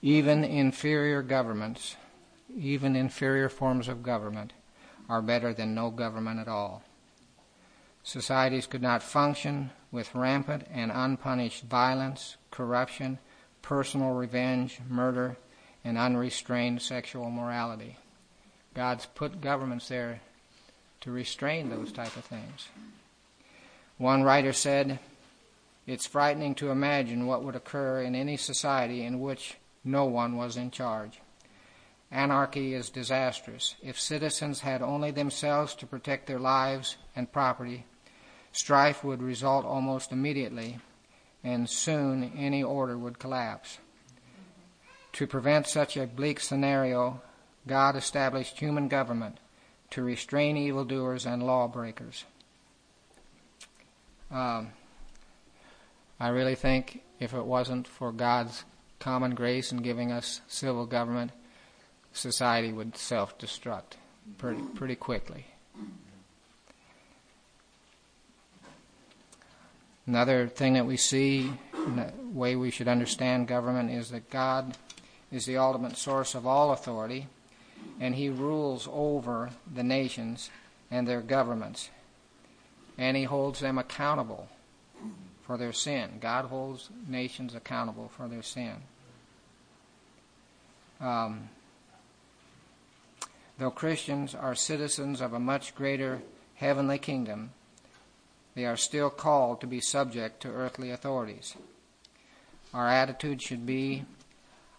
even 0.00 0.44
inferior 0.44 1.22
governments, 1.22 1.96
even 2.56 2.94
inferior 2.94 3.48
forms 3.48 3.88
of 3.88 4.02
government, 4.02 4.52
are 5.08 5.22
better 5.22 5.52
than 5.52 5.74
no 5.74 5.90
government 5.90 6.38
at 6.38 6.48
all. 6.48 6.82
Societies 8.02 8.66
could 8.66 8.82
not 8.82 9.02
function 9.02 9.70
with 9.90 10.14
rampant 10.14 10.66
and 10.72 10.92
unpunished 10.94 11.64
violence, 11.64 12.36
corruption, 12.50 13.18
personal 13.62 14.12
revenge, 14.12 14.78
murder, 14.88 15.36
and 15.84 15.98
unrestrained 15.98 16.80
sexual 16.80 17.30
morality. 17.30 17.96
God's 18.74 19.06
put 19.06 19.40
governments 19.40 19.88
there 19.88 20.20
to 21.00 21.10
restrain 21.10 21.70
those 21.70 21.92
type 21.92 22.16
of 22.16 22.24
things. 22.24 22.68
One 23.96 24.22
writer 24.22 24.52
said, 24.52 25.00
it's 25.88 26.06
frightening 26.06 26.54
to 26.54 26.70
imagine 26.70 27.26
what 27.26 27.42
would 27.42 27.56
occur 27.56 28.02
in 28.02 28.14
any 28.14 28.36
society 28.36 29.02
in 29.02 29.20
which 29.20 29.56
no 29.82 30.04
one 30.04 30.36
was 30.36 30.58
in 30.58 30.70
charge. 30.70 31.18
Anarchy 32.10 32.74
is 32.74 32.90
disastrous. 32.90 33.74
If 33.82 33.98
citizens 33.98 34.60
had 34.60 34.82
only 34.82 35.12
themselves 35.12 35.74
to 35.76 35.86
protect 35.86 36.26
their 36.26 36.38
lives 36.38 36.98
and 37.16 37.32
property, 37.32 37.86
strife 38.52 39.02
would 39.02 39.22
result 39.22 39.64
almost 39.64 40.12
immediately, 40.12 40.78
and 41.42 41.70
soon 41.70 42.32
any 42.36 42.62
order 42.62 42.98
would 42.98 43.18
collapse. 43.18 43.78
To 45.14 45.26
prevent 45.26 45.66
such 45.66 45.96
a 45.96 46.06
bleak 46.06 46.38
scenario, 46.38 47.22
God 47.66 47.96
established 47.96 48.58
human 48.58 48.88
government 48.88 49.38
to 49.90 50.02
restrain 50.02 50.58
evildoers 50.58 51.24
and 51.24 51.42
lawbreakers. 51.42 52.24
Um, 54.30 54.72
I 56.20 56.28
really 56.28 56.56
think 56.56 57.02
if 57.20 57.32
it 57.32 57.44
wasn't 57.44 57.86
for 57.86 58.10
God's 58.10 58.64
common 58.98 59.34
grace 59.34 59.70
in 59.70 59.78
giving 59.78 60.10
us 60.10 60.40
civil 60.48 60.84
government, 60.84 61.30
society 62.12 62.72
would 62.72 62.96
self 62.96 63.38
destruct 63.38 63.96
pretty, 64.36 64.62
pretty 64.74 64.96
quickly. 64.96 65.46
Another 70.06 70.48
thing 70.48 70.72
that 70.72 70.86
we 70.86 70.96
see, 70.96 71.52
the 71.72 72.12
way 72.32 72.56
we 72.56 72.70
should 72.70 72.88
understand 72.88 73.46
government, 73.46 73.90
is 73.90 74.10
that 74.10 74.30
God 74.30 74.76
is 75.30 75.44
the 75.44 75.58
ultimate 75.58 75.96
source 75.96 76.34
of 76.34 76.46
all 76.46 76.72
authority, 76.72 77.28
and 78.00 78.14
He 78.14 78.28
rules 78.28 78.88
over 78.90 79.50
the 79.72 79.82
nations 79.82 80.50
and 80.90 81.06
their 81.06 81.20
governments, 81.20 81.90
and 82.96 83.16
He 83.16 83.24
holds 83.24 83.60
them 83.60 83.78
accountable 83.78 84.48
for 85.48 85.56
their 85.56 85.72
sin. 85.72 86.18
God 86.20 86.44
holds 86.44 86.90
nations 87.08 87.56
accountable 87.56 88.12
for 88.16 88.28
their 88.28 88.42
sin. 88.42 88.74
Um, 91.00 91.48
Though 93.58 93.70
Christians 93.72 94.36
are 94.36 94.54
citizens 94.54 95.20
of 95.20 95.32
a 95.32 95.40
much 95.40 95.74
greater 95.74 96.22
heavenly 96.54 96.98
kingdom, 96.98 97.50
they 98.54 98.64
are 98.64 98.76
still 98.76 99.10
called 99.10 99.60
to 99.60 99.66
be 99.66 99.80
subject 99.80 100.40
to 100.42 100.48
earthly 100.48 100.92
authorities. 100.92 101.56
Our 102.72 102.88
attitude 102.88 103.42
should 103.42 103.66
be 103.66 104.04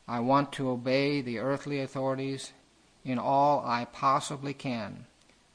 I 0.07 0.21
want 0.21 0.53
to 0.53 0.69
obey 0.69 1.21
the 1.21 1.39
earthly 1.39 1.81
authorities 1.81 2.53
in 3.03 3.19
all 3.19 3.63
I 3.65 3.85
possibly 3.85 4.53
can 4.53 5.05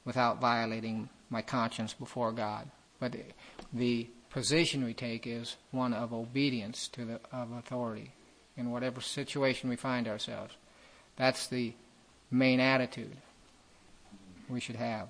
without 0.05 0.41
violating 0.41 1.09
my 1.31 1.41
conscience 1.41 1.95
before 1.95 2.31
God. 2.31 2.69
But 3.01 3.17
the 3.73 4.07
position 4.35 4.85
we 4.85 4.93
take 4.93 5.29
is 5.29 5.55
one 5.71 5.95
of 5.95 6.13
obedience 6.13 6.89
to 6.89 7.05
the 7.05 7.21
of 7.31 7.53
authority 7.53 8.11
in 8.57 8.73
whatever 8.73 9.01
situation 9.01 9.71
we 9.71 9.77
find 9.77 10.09
ourselves. 10.09 10.53
That's 11.17 11.47
the 11.47 11.73
main 12.33 12.59
attitude 12.59 13.17
we 14.49 14.59
should 14.59 14.75
have. 14.75 15.09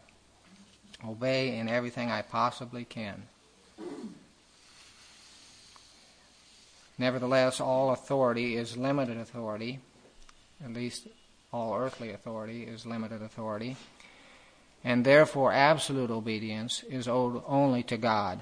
Obey 1.02 1.56
in 1.56 1.70
everything 1.70 2.10
I 2.10 2.20
possibly 2.20 2.84
can. 2.84 3.22
Nevertheless, 6.98 7.62
all 7.62 7.92
authority 7.92 8.56
is 8.56 8.76
limited 8.76 9.16
authority, 9.16 9.80
at 10.62 10.74
least 10.74 11.08
all 11.50 11.74
earthly 11.74 12.10
authority 12.10 12.64
is 12.64 12.84
limited 12.84 13.22
authority, 13.22 13.78
and 14.84 15.02
therefore 15.02 15.50
absolute 15.50 16.10
obedience 16.10 16.82
is 16.90 17.08
owed 17.08 17.42
only 17.46 17.82
to 17.84 17.96
God. 17.96 18.40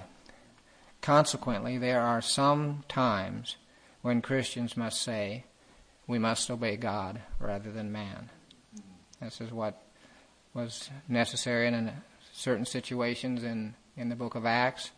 Consequently, 1.03 1.79
there 1.79 2.01
are 2.01 2.23
some 2.23 2.85
times 2.89 3.57
when 4.03 4.23
Christians 4.23 4.77
must 4.77 5.03
say, 5.03 5.45
we 6.07 6.19
must 6.19 6.49
obey 6.49 6.77
God 6.77 7.21
rather 7.41 7.73
than 7.73 7.91
man. 7.91 8.31
This 9.21 9.41
is 9.41 9.51
what 9.51 9.83
was 10.55 10.91
necessary 11.09 11.67
in 11.67 11.93
certain 12.33 12.67
situations 12.67 13.43
in, 13.43 13.75
in 13.97 14.11
the 14.11 14.17
book 14.17 14.37
of 14.37 14.47
Acts. 14.47 14.93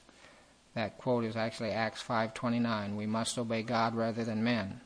That 0.75 0.99
quote 0.99 1.25
is 1.25 1.37
actually 1.37 1.71
Acts 1.71 2.03
5:29. 2.03 2.97
We 2.97 3.07
must 3.07 3.39
obey 3.39 3.63
God 3.63 3.95
rather 3.95 4.25
than 4.25 4.45
men. 4.45 4.81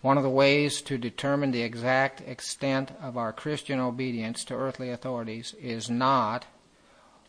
One 0.00 0.16
of 0.16 0.22
the 0.22 0.30
ways 0.30 0.82
to 0.82 0.98
determine 0.98 1.50
the 1.50 1.62
exact 1.62 2.20
extent 2.20 2.92
of 3.00 3.16
our 3.16 3.32
Christian 3.32 3.80
obedience 3.80 4.44
to 4.44 4.54
earthly 4.54 4.90
authorities 4.90 5.54
is 5.60 5.88
not 5.88 6.44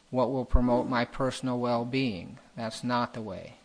what 0.10 0.32
will 0.32 0.46
promote 0.46 0.88
my 0.88 1.06
personal 1.06 1.60
well-being. 1.60 2.38
That's 2.56 2.84
not 2.84 3.14
the 3.14 3.22
way 3.22 3.56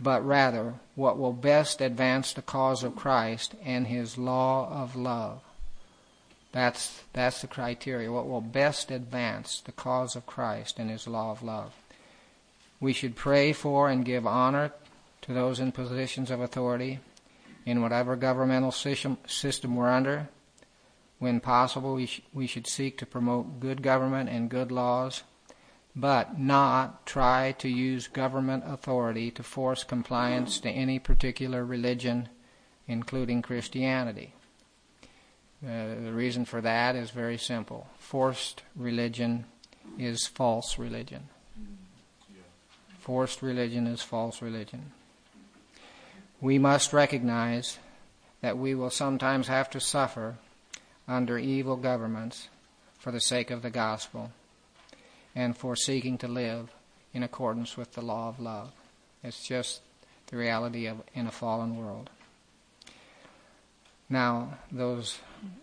but 0.00 0.24
rather 0.24 0.74
what 0.94 1.18
will 1.18 1.32
best 1.32 1.80
advance 1.80 2.32
the 2.32 2.42
cause 2.42 2.84
of 2.84 2.96
Christ 2.96 3.54
and 3.64 3.86
his 3.86 4.16
law 4.16 4.70
of 4.70 4.94
love. 4.94 5.42
That's, 6.52 7.02
that's 7.12 7.40
the 7.40 7.46
criteria. 7.46 8.10
What 8.10 8.28
will 8.28 8.40
best 8.40 8.90
advance 8.90 9.60
the 9.60 9.72
cause 9.72 10.16
of 10.16 10.26
Christ 10.26 10.78
and 10.78 10.88
his 10.90 11.06
law 11.06 11.30
of 11.30 11.42
love. 11.42 11.74
We 12.80 12.92
should 12.92 13.16
pray 13.16 13.52
for 13.52 13.88
and 13.88 14.04
give 14.04 14.26
honor 14.26 14.72
to 15.22 15.32
those 15.32 15.60
in 15.60 15.72
positions 15.72 16.30
of 16.30 16.40
authority 16.40 17.00
in 17.66 17.82
whatever 17.82 18.16
governmental 18.16 18.70
system, 18.70 19.18
system 19.26 19.76
we're 19.76 19.90
under. 19.90 20.28
When 21.18 21.40
possible, 21.40 21.94
we, 21.94 22.06
sh- 22.06 22.22
we 22.32 22.46
should 22.46 22.68
seek 22.68 22.96
to 22.98 23.06
promote 23.06 23.58
good 23.58 23.82
government 23.82 24.30
and 24.30 24.48
good 24.48 24.70
laws 24.70 25.24
but 25.98 26.38
not 26.38 27.04
try 27.06 27.50
to 27.58 27.68
use 27.68 28.06
government 28.06 28.62
authority 28.64 29.32
to 29.32 29.42
force 29.42 29.82
compliance 29.82 30.60
to 30.60 30.70
any 30.70 31.00
particular 31.00 31.64
religion, 31.64 32.28
including 32.86 33.42
Christianity. 33.42 34.32
Uh, 35.60 35.96
the 36.04 36.12
reason 36.12 36.44
for 36.44 36.60
that 36.60 36.94
is 36.94 37.10
very 37.10 37.36
simple. 37.36 37.88
Forced 37.98 38.62
religion 38.76 39.44
is 39.98 40.24
false 40.24 40.78
religion. 40.78 41.28
Forced 43.00 43.42
religion 43.42 43.88
is 43.88 44.00
false 44.00 44.40
religion. 44.40 44.92
We 46.40 46.60
must 46.60 46.92
recognize 46.92 47.76
that 48.40 48.56
we 48.56 48.72
will 48.72 48.90
sometimes 48.90 49.48
have 49.48 49.68
to 49.70 49.80
suffer 49.80 50.36
under 51.08 51.38
evil 51.38 51.74
governments 51.74 52.46
for 53.00 53.10
the 53.10 53.20
sake 53.20 53.50
of 53.50 53.62
the 53.62 53.70
gospel 53.70 54.30
and 55.38 55.56
for 55.56 55.76
seeking 55.76 56.18
to 56.18 56.26
live 56.26 56.68
in 57.14 57.22
accordance 57.22 57.76
with 57.76 57.92
the 57.92 58.02
law 58.02 58.28
of 58.28 58.40
love. 58.40 58.72
It's 59.22 59.46
just 59.46 59.80
the 60.26 60.36
reality 60.36 60.86
of 60.86 61.00
in 61.14 61.28
a 61.28 61.30
fallen 61.30 61.76
world. 61.76 62.10
Now, 64.10 64.58
those 64.72 65.20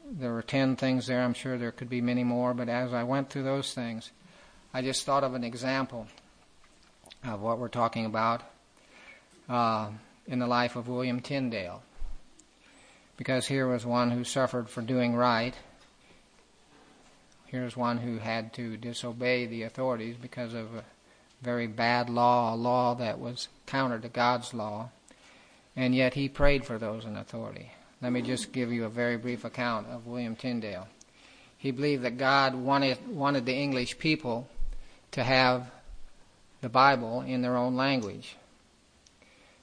there 0.09 0.31
were 0.31 0.41
ten 0.41 0.77
things 0.77 1.07
there. 1.07 1.21
I'm 1.21 1.33
sure 1.33 1.57
there 1.57 1.73
could 1.73 1.89
be 1.89 1.99
many 1.99 2.23
more, 2.23 2.53
but 2.53 2.69
as 2.69 2.93
I 2.93 3.03
went 3.03 3.29
through 3.29 3.43
those 3.43 3.73
things, 3.73 4.11
I 4.73 4.81
just 4.81 5.03
thought 5.05 5.25
of 5.25 5.33
an 5.33 5.43
example 5.43 6.07
of 7.25 7.41
what 7.41 7.59
we're 7.59 7.67
talking 7.67 8.05
about 8.05 8.43
uh, 9.49 9.89
in 10.25 10.39
the 10.39 10.47
life 10.47 10.77
of 10.77 10.87
William 10.87 11.19
Tyndale. 11.19 11.83
Because 13.17 13.47
here 13.47 13.67
was 13.67 13.85
one 13.85 14.11
who 14.11 14.23
suffered 14.23 14.69
for 14.69 14.81
doing 14.81 15.15
right, 15.15 15.53
Here's 17.45 17.77
one 17.77 17.99
who 17.99 18.17
had 18.17 18.53
to 18.53 18.75
disobey 18.75 19.45
the 19.45 19.63
authorities 19.63 20.15
because 20.19 20.53
of 20.53 20.73
a 20.73 20.83
very 21.41 21.67
bad 21.67 22.09
law, 22.09 22.53
a 22.53 22.55
law 22.55 22.95
that 22.95 23.19
was 23.19 23.49
counter 23.67 23.99
to 23.99 24.09
God's 24.09 24.53
law, 24.53 24.89
and 25.75 25.93
yet 25.93 26.15
he 26.15 26.27
prayed 26.27 26.65
for 26.65 26.79
those 26.79 27.05
in 27.05 27.15
authority. 27.15 27.71
Let 28.01 28.11
me 28.11 28.21
just 28.21 28.51
give 28.51 28.71
you 28.71 28.85
a 28.85 28.89
very 28.89 29.17
brief 29.17 29.45
account 29.45 29.87
of 29.87 30.07
William 30.07 30.35
Tyndale. 30.35 30.87
He 31.57 31.71
believed 31.71 32.03
that 32.03 32.17
God 32.17 32.55
wanted, 32.55 32.97
wanted 33.07 33.45
the 33.45 33.55
English 33.55 33.99
people 33.99 34.49
to 35.11 35.23
have 35.23 35.69
the 36.61 36.69
Bible 36.69 37.21
in 37.21 37.41
their 37.41 37.55
own 37.55 37.75
language. 37.75 38.37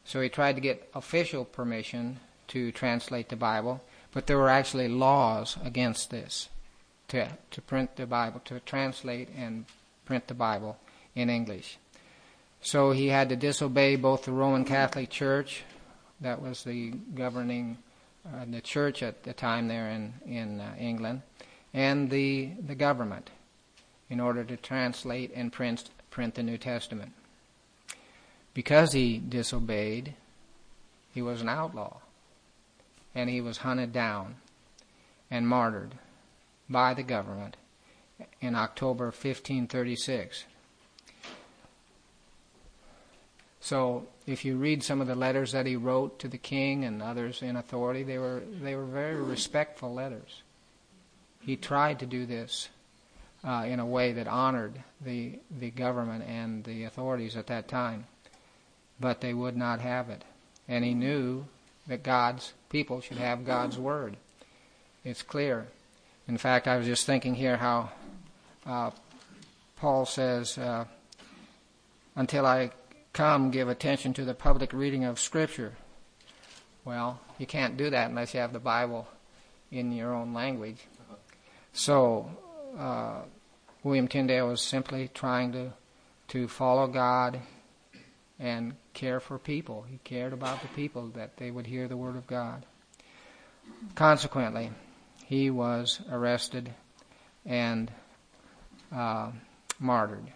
So 0.05 0.21
he 0.21 0.29
tried 0.29 0.55
to 0.55 0.61
get 0.61 0.88
official 0.95 1.45
permission 1.45 2.21
to 2.49 2.73
translate 2.73 3.29
the 3.29 3.37
Bible, 3.37 3.83
but 4.12 4.27
there 4.27 4.38
were 4.38 4.49
actually 4.49 4.88
laws 4.88 5.57
against 5.64 6.11
this 6.11 6.49
to, 7.12 7.29
to 7.51 7.61
print 7.61 7.94
the 7.96 8.07
Bible, 8.07 8.40
to 8.46 8.59
translate 8.61 9.29
and 9.37 9.66
print 10.07 10.27
the 10.29 10.35
Bible 10.35 10.79
in 11.14 11.29
English. 11.29 11.77
So 12.62 12.92
he 12.92 13.09
had 13.09 13.29
to 13.29 13.37
disobey 13.37 13.96
both 13.96 14.25
the 14.25 14.33
Roman 14.33 14.64
Catholic 14.64 15.11
Church, 15.11 15.62
that 16.22 16.40
was 16.40 16.64
the 16.64 16.90
governing 17.14 17.77
uh, 18.25 18.46
the 18.48 18.61
church 18.62 19.03
at 19.03 19.25
the 19.25 19.33
time 19.35 19.68
there 19.68 19.90
in 19.90 20.14
in 20.25 20.61
uh, 20.61 20.75
England, 20.79 21.20
and 21.75 22.09
the 22.09 22.51
the 22.66 22.75
government, 22.75 23.29
in 24.09 24.18
order 24.18 24.42
to 24.44 24.57
translate 24.57 25.33
and 25.35 25.53
print 25.53 25.90
print 26.11 26.35
the 26.35 26.42
New 26.42 26.57
Testament. 26.57 27.12
Because 28.55 28.92
he 28.92 29.18
disobeyed, 29.18 30.14
he 31.12 31.20
was 31.20 31.42
an 31.42 31.48
outlaw, 31.48 31.98
and 33.14 33.29
he 33.29 33.40
was 33.40 33.59
hunted 33.59 33.92
down 33.92 34.37
and 35.31 35.46
martyred 35.48 35.94
by 36.73 36.95
the 36.95 37.03
government 37.03 37.57
in 38.41 38.55
October 38.55 39.07
1536. 39.07 40.45
So, 43.61 44.07
if 44.27 44.45
you 44.45 44.57
read 44.57 44.83
some 44.83 45.01
of 45.01 45.07
the 45.07 45.15
letters 45.15 45.53
that 45.53 45.67
he 45.67 45.77
wrote 45.77 46.19
to 46.19 46.29
the 46.29 46.39
king 46.39 46.85
and 46.85 47.01
others 47.01 47.43
in 47.43 47.57
authority, 47.57 48.03
they 48.03 48.19
were 48.19 48.43
they 48.61 48.75
were 48.75 48.85
very 48.85 49.15
respectful 49.15 49.95
letters. 49.95 50.43
He 51.41 51.57
tried 51.57 52.01
to 52.01 52.07
do 52.07 52.27
this 52.27 52.69
uh, 53.45 53.65
in 53.67 53.79
a 53.79 53.87
way 53.87 54.13
that 54.13 54.27
honored 54.27 54.83
the 55.01 55.39
the 55.51 55.71
government 55.71 56.25
and 56.27 56.65
the 56.65 56.85
authorities 56.85 57.37
at 57.37 57.47
that 57.49 57.69
time, 57.69 58.07
but 58.99 59.21
they 59.21 59.35
would 59.35 59.57
not 59.57 59.81
have 59.81 60.11
it. 60.11 60.25
And 60.67 60.85
he 60.85 60.95
knew 60.95 61.45
that 61.87 62.03
God's 62.03 62.53
people 62.69 63.01
should 63.01 63.19
have 63.19 63.45
God's 63.45 63.79
word. 63.79 64.17
It's 65.05 65.23
clear 65.23 65.67
in 66.29 66.39
fact, 66.39 66.69
I 66.69 66.77
was 66.77 66.87
just 66.87 67.07
thinking 67.07 67.35
here 67.35 67.57
how 67.57 67.91
uh, 68.67 68.91
Paul 69.77 70.07
says, 70.07 70.57
uh, 70.57 70.85
until 72.15 72.47
I 72.47 72.71
come, 73.13 73.51
give 73.51 73.69
attention 73.69 74.15
to 74.15 74.25
the 74.25 74.35
public 74.35 74.73
reading 74.73 75.05
of 75.05 75.19
Scripture. 75.19 75.73
Well, 76.85 77.21
you 77.39 77.47
can't 77.47 77.77
do 77.77 77.91
that 77.91 78.11
unless 78.11 78.35
you 78.35 78.41
have 78.41 78.53
the 78.53 78.59
Bible 78.59 79.07
in 79.71 79.93
your 79.93 80.15
own 80.15 80.35
language. 80.35 80.79
So, 81.73 82.31
uh, 82.79 83.23
William 83.83 84.09
Tyndale 84.09 84.49
was 84.49 84.61
simply 84.61 85.11
trying 85.13 85.53
to, 85.53 85.73
to 86.29 86.49
follow 86.49 86.87
God 86.87 87.41
and 88.39 88.75
care 88.95 89.21
for 89.21 89.39
people. 89.39 89.85
He 89.89 89.99
cared 90.05 90.33
about 90.33 90.63
the 90.63 90.69
people, 90.69 91.09
that 91.15 91.37
they 91.37 91.51
would 91.51 91.67
hear 91.67 91.89
the 91.89 91.97
Word 91.97 92.17
of 92.17 92.27
God. 92.27 92.67
Consequently, 93.95 94.71
he 95.33 95.49
was 95.49 96.01
arrested 96.11 96.75
and 97.47 97.90
uh, 98.95 99.31
martyred. 99.81 100.31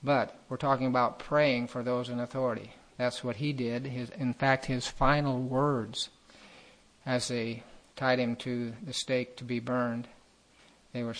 But 0.00 0.38
we're 0.48 0.58
talking 0.58 0.86
about 0.86 1.18
praying 1.18 1.66
for 1.66 1.82
those 1.82 2.08
in 2.08 2.20
authority. 2.20 2.70
That's 2.98 3.24
what 3.24 3.34
he 3.34 3.52
did. 3.52 3.84
His, 3.84 4.10
in 4.10 4.32
fact, 4.32 4.66
his 4.66 4.86
final 4.86 5.42
words 5.42 6.10
as 7.04 7.26
they 7.26 7.64
tied 7.96 8.20
him 8.20 8.36
to 8.36 8.74
the 8.80 8.92
stake 8.92 9.34
to 9.38 9.44
be 9.44 9.58
burned. 9.58 10.06
They 10.92 11.02
were 11.02 11.16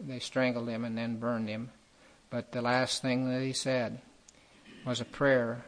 they 0.00 0.18
strangled 0.18 0.70
him 0.70 0.86
and 0.86 0.96
then 0.96 1.20
burned 1.20 1.50
him. 1.50 1.68
But 2.30 2.52
the 2.52 2.62
last 2.62 3.02
thing 3.02 3.30
that 3.30 3.42
he 3.42 3.52
said 3.52 4.00
was 4.86 5.02
a 5.02 5.04
prayer 5.04 5.66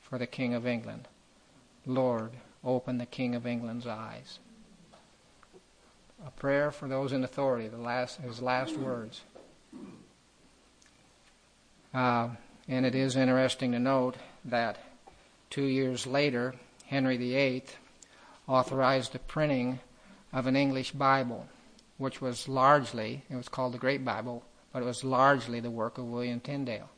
for 0.00 0.18
the 0.18 0.26
King 0.28 0.54
of 0.54 0.68
England. 0.68 1.08
Lord, 1.84 2.30
open 2.62 2.98
the 2.98 3.06
King 3.06 3.34
of 3.34 3.44
England's 3.44 3.88
eyes. 3.88 4.38
A 6.26 6.30
prayer 6.30 6.70
for 6.70 6.86
those 6.86 7.12
in 7.12 7.24
authority, 7.24 7.68
the 7.68 7.78
last, 7.78 8.20
his 8.20 8.42
last 8.42 8.76
words. 8.76 9.22
Uh, 11.94 12.30
and 12.68 12.86
it 12.86 12.94
is 12.94 13.16
interesting 13.16 13.72
to 13.72 13.78
note 13.78 14.16
that 14.44 14.78
two 15.48 15.64
years 15.64 16.06
later, 16.06 16.54
Henry 16.86 17.16
VIII 17.16 17.64
authorized 18.46 19.12
the 19.12 19.18
printing 19.18 19.80
of 20.32 20.46
an 20.46 20.56
English 20.56 20.92
Bible, 20.92 21.46
which 21.98 22.20
was 22.20 22.48
largely, 22.48 23.24
it 23.30 23.36
was 23.36 23.48
called 23.48 23.74
the 23.74 23.78
Great 23.78 24.04
Bible, 24.04 24.44
but 24.72 24.82
it 24.82 24.86
was 24.86 25.02
largely 25.02 25.60
the 25.60 25.70
work 25.70 25.98
of 25.98 26.04
William 26.04 26.40
Tyndale. 26.40 26.90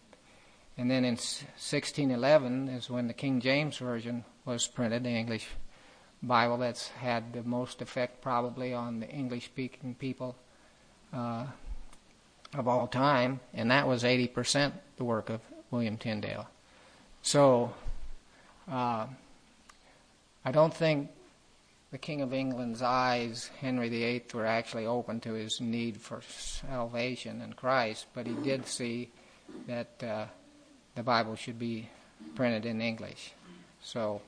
And 0.77 0.91
then 0.91 1.05
in 1.05 1.15
1611 1.15 2.69
is 2.69 2.91
when 2.91 3.07
the 3.07 3.15
King 3.15 3.41
James 3.41 3.77
Version 3.77 4.25
was 4.45 4.67
printed, 4.67 5.05
the 5.05 5.11
English 5.11 5.47
Bible 6.23 6.59
that's 6.59 6.89
had 6.89 7.33
the 7.33 7.43
most 7.43 7.83
effect 7.83 8.23
probably 8.23 8.73
on 8.73 9.01
the 9.01 9.09
English 9.09 9.47
speaking 9.47 9.95
people 9.95 10.37
uh, 11.13 11.47
of 12.55 12.69
all 12.69 12.87
time, 12.87 13.41
and 13.53 13.71
that 13.71 13.89
was 13.89 14.05
80% 14.05 14.73
the 14.97 15.05
work 15.05 15.31
of 15.31 15.41
William 15.71 15.97
Tyndale. 15.97 16.49
So, 17.23 17.73
uh, 18.71 19.07
I 20.45 20.51
don't 20.53 20.75
think 20.75 21.11
the 21.91 21.99
King 21.99 22.21
of 22.21 22.33
England's 22.33 22.83
eyes, 22.83 23.51
Henry 23.61 23.89
VIII, 23.89 24.25
were 24.35 24.47
actually 24.47 24.87
open 24.87 25.21
to 25.21 25.35
his 25.35 25.61
need 25.61 25.99
for 25.99 26.23
salvation 26.29 27.41
in 27.43 27.53
Christ, 27.53 28.07
but 28.15 28.27
he 28.27 28.35
did 28.35 28.67
see 28.67 29.11
that 29.67 30.03
uh, 30.03 30.27
the 30.95 31.03
Bible 31.03 31.37
should 31.37 31.59
be 31.59 31.89
printed 32.35 32.65
in 32.67 32.81
English. 32.81 33.33
So, 33.83 34.23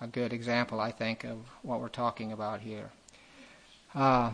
a 0.00 0.06
good 0.06 0.32
example, 0.32 0.80
I 0.80 0.90
think, 0.90 1.24
of 1.24 1.38
what 1.62 1.80
we're 1.80 1.88
talking 1.88 2.32
about 2.32 2.60
here. 2.60 2.90
Uh, 3.94 4.32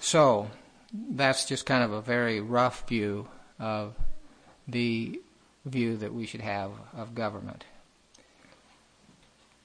so, 0.00 0.50
that's 0.92 1.46
just 1.46 1.66
kind 1.66 1.82
of 1.82 1.92
a 1.92 2.00
very 2.00 2.40
rough 2.40 2.86
view 2.88 3.28
of 3.58 3.94
the 4.68 5.20
view 5.64 5.96
that 5.96 6.12
we 6.12 6.26
should 6.26 6.42
have 6.42 6.70
of 6.96 7.14
government. 7.14 7.64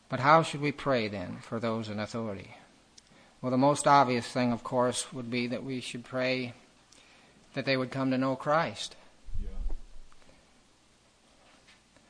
But 0.10 0.22
how 0.22 0.42
should 0.42 0.62
we 0.62 0.72
pray 0.72 1.08
then 1.08 1.38
for 1.42 1.60
those 1.60 1.90
in 1.90 2.00
authority? 2.00 2.56
Well, 3.42 3.52
the 3.52 3.58
most 3.58 3.88
obvious 3.88 4.28
thing, 4.28 4.52
of 4.52 4.64
course, 4.64 5.14
would 5.14 5.30
be 5.30 5.48
that 5.48 5.64
we 5.64 5.80
should 5.80 6.04
pray 6.04 6.54
that 7.54 7.66
they 7.66 7.78
would 7.78 7.92
come 7.92 8.12
to 8.12 8.18
know 8.18 8.36
Christ. 8.36 8.96
Yeah. 9.42 9.50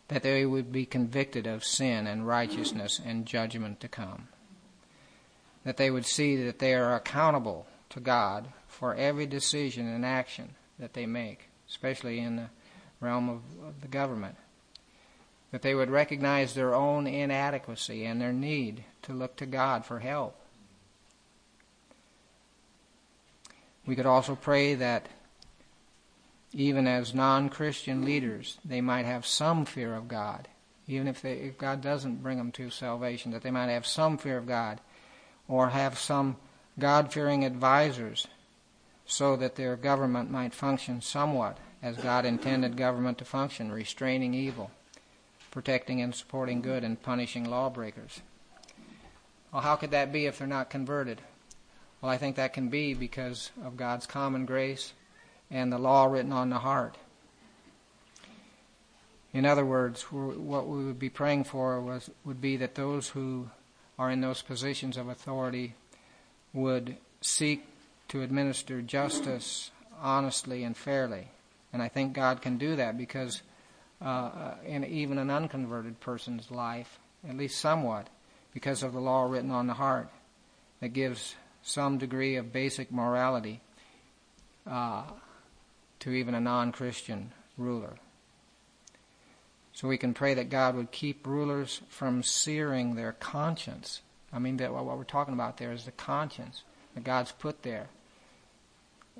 That 0.10 0.24
they 0.24 0.46
would 0.46 0.72
be 0.72 0.86
convicted 0.86 1.48
of 1.48 1.64
sin 1.64 2.06
and 2.06 2.28
righteousness 2.28 3.00
and 3.04 3.26
judgment 3.26 3.80
to 3.80 3.88
come. 3.88 4.28
That 5.64 5.78
they 5.78 5.90
would 5.92 6.06
see 6.06 6.36
that 6.44 6.60
they 6.60 6.74
are 6.74 6.96
accountable 6.96 7.68
to 7.90 8.00
God 8.00 8.50
for 8.68 8.96
every 8.96 9.26
decision 9.26 9.88
and 9.88 10.06
action 10.06 10.56
that 10.78 10.94
they 10.94 11.06
make, 11.06 11.50
especially 11.68 12.20
in 12.20 12.38
the 12.38 12.50
realm 13.00 13.30
of, 13.30 13.42
the 13.82 13.88
government. 13.88 14.36
That 15.52 15.62
they 15.62 15.74
would 15.74 15.90
recognize 15.90 16.54
their 16.54 16.76
own 16.76 17.08
inadequacy 17.08 18.06
and 18.06 18.22
their 18.22 18.34
need 18.34 18.84
to 19.04 19.14
look 19.14 19.36
to 19.38 19.46
God 19.46 19.86
for 19.86 20.00
help. 20.00 20.36
We 23.86 23.96
could 23.96 24.06
also 24.06 24.36
pray 24.36 24.76
that 24.76 25.08
even 26.54 26.88
as 26.88 27.14
non-Christian 27.14 28.04
leaders, 28.04 28.58
they 28.66 28.82
might 28.82 29.06
have 29.06 29.26
some 29.26 29.66
fear 29.66 29.94
of 29.96 30.08
God, 30.08 30.48
even 30.88 31.08
if, 31.08 31.22
they, 31.22 31.34
if 31.34 31.58
God 31.58 31.82
doesn't 31.82 32.24
bring 32.24 32.38
them 32.38 32.52
to 32.54 32.70
salvation, 32.70 33.32
that 33.32 33.44
they 33.44 33.52
might 33.52 33.70
have 33.70 33.86
some 33.86 34.18
fear 34.18 34.38
of 34.38 34.48
God, 34.48 34.80
or 35.48 35.70
have 35.70 36.00
some 36.00 36.38
God-fearing 36.78 37.46
advisors, 37.46 38.28
so 39.06 39.36
that 39.36 39.56
their 39.56 39.76
government 39.76 40.32
might 40.32 40.54
function 40.54 41.02
somewhat 41.02 41.58
as 41.82 41.98
God 41.98 42.26
intended 42.26 42.78
government 42.78 43.18
to 43.20 43.26
function, 43.26 43.72
restraining 43.72 44.34
evil, 44.34 44.72
protecting 45.52 46.02
and 46.02 46.14
supporting 46.14 46.62
good, 46.62 46.84
and 46.84 47.02
punishing 47.02 47.50
lawbreakers. 47.50 48.22
Well, 49.52 49.62
how 49.62 49.76
could 49.76 49.92
that 49.92 50.12
be 50.12 50.26
if 50.26 50.38
they're 50.38 50.48
not 50.48 50.70
converted? 50.70 51.22
Well, 52.02 52.12
I 52.12 52.18
think 52.18 52.36
that 52.36 52.54
can 52.54 52.70
be 52.70 52.94
because 52.94 53.52
of 53.64 53.78
God's 53.78 54.06
common 54.06 54.46
grace 54.46 54.94
and 55.52 55.72
the 55.72 55.78
law 55.78 56.06
written 56.06 56.32
on 56.32 56.50
the 56.50 56.60
heart. 56.60 56.98
In 59.34 59.46
other 59.46 59.66
words, 59.66 60.04
what 60.04 60.68
we 60.68 60.86
would 60.86 61.00
be 61.00 61.10
praying 61.10 61.44
for 61.44 61.80
was, 61.80 62.10
would 62.26 62.42
be 62.42 62.58
that 62.58 62.76
those 62.76 63.10
who 63.10 63.50
are 63.98 64.10
in 64.10 64.22
those 64.22 64.42
positions 64.42 64.98
of 64.98 65.08
authority 65.08 65.76
would 66.54 66.98
seek 67.22 67.66
to 68.08 68.22
administer 68.22 68.82
justice 68.82 69.72
honestly 70.02 70.64
and 70.64 70.76
fairly. 70.76 71.28
And 71.72 71.82
I 71.82 71.90
think 71.90 72.14
God 72.14 72.42
can 72.42 72.58
do 72.58 72.76
that 72.78 72.98
because 72.98 73.44
uh, 74.02 74.54
in 74.66 74.84
even 74.86 75.18
an 75.18 75.30
unconverted 75.30 76.00
person's 76.00 76.50
life, 76.50 77.00
at 77.28 77.38
least 77.38 77.60
somewhat, 77.60 78.08
because 78.54 78.82
of 78.82 78.94
the 78.94 79.00
law 79.00 79.26
written 79.26 79.52
on 79.52 79.68
the 79.68 79.74
heart, 79.74 80.10
that 80.80 80.90
gives 80.90 81.36
some 81.62 81.98
degree 81.98 82.36
of 82.38 82.54
basic 82.54 82.92
morality. 82.92 83.60
Uh, 84.66 85.04
to 86.00 86.12
even 86.12 86.36
a 86.36 86.40
non 86.40 86.72
Christian 86.72 87.32
ruler. 87.58 87.96
So 89.74 89.88
we 89.88 89.98
can 89.98 90.14
pray 90.14 90.34
that 90.34 90.50
God 90.50 90.76
would 90.76 90.92
keep 90.92 91.26
rulers 91.26 91.82
from 91.88 92.24
searing 92.24 92.96
their 92.96 93.14
conscience. 93.14 94.02
I 94.34 94.40
mean, 94.40 94.58
that 94.58 94.74
what 94.74 94.86
we're 94.86 95.04
talking 95.04 95.34
about 95.34 95.58
there 95.58 95.72
is 95.72 95.86
the 95.86 95.92
conscience 95.92 96.64
that 96.94 97.04
God's 97.04 97.32
put 97.32 97.64
there. 97.64 97.88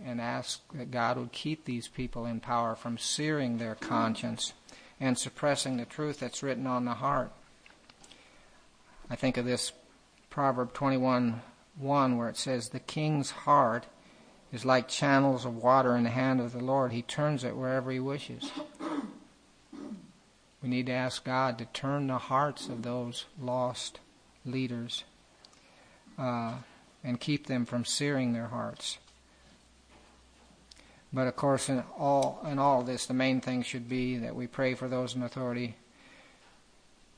And 0.04 0.22
ask 0.22 0.62
that 0.74 0.92
God 0.92 1.18
would 1.18 1.34
keep 1.34 1.66
these 1.66 1.90
people 1.90 2.26
in 2.26 2.40
power 2.40 2.76
from 2.76 2.98
searing 2.98 3.58
their 3.58 3.76
conscience 3.76 4.54
and 5.00 5.18
suppressing 5.18 5.78
the 5.78 5.86
truth 5.86 6.20
that's 6.20 6.44
written 6.44 6.68
on 6.68 6.86
the 6.86 6.96
heart. 6.96 7.32
I 9.10 9.16
think 9.16 9.38
of 9.38 9.46
this 9.46 9.74
Proverb 10.30 10.74
21 10.74 11.42
1 11.78 12.18
where 12.18 12.30
it 12.30 12.38
says, 12.38 12.70
The 12.70 12.80
king's 12.80 13.32
heart 13.32 13.86
is 14.52 14.66
like 14.66 14.88
channels 14.88 15.46
of 15.46 15.56
water 15.56 15.96
in 15.96 16.04
the 16.04 16.10
hand 16.10 16.42
of 16.42 16.54
the 16.54 16.64
Lord. 16.64 16.92
He 16.92 17.02
turns 17.02 17.44
it 17.44 17.56
wherever 17.56 17.92
He 17.92 18.00
wishes. 18.00 18.52
We 20.62 20.70
need 20.70 20.88
to 20.88 20.92
ask 20.92 21.24
God 21.24 21.58
to 21.60 21.66
turn 21.66 22.08
the 22.08 22.18
hearts 22.18 22.68
of 22.68 22.82
those 22.82 23.26
lost 23.40 24.00
leaders 24.46 25.04
uh, 26.18 26.56
and 27.04 27.20
keep 27.20 27.48
them 27.48 27.66
from 27.66 27.86
searing 27.86 28.34
their 28.34 28.48
hearts. 28.48 28.98
But 31.14 31.28
of 31.28 31.36
course, 31.36 31.70
in 31.70 31.84
all 31.98 32.46
in 32.46 32.60
all 32.60 32.84
this, 32.84 33.06
the 33.06 33.14
main 33.14 33.42
thing 33.42 33.64
should 33.64 33.90
be 33.90 34.18
that 34.18 34.36
we 34.36 34.48
pray 34.48 34.74
for 34.76 34.88
those 34.88 35.16
in 35.16 35.24
authority 35.24 35.76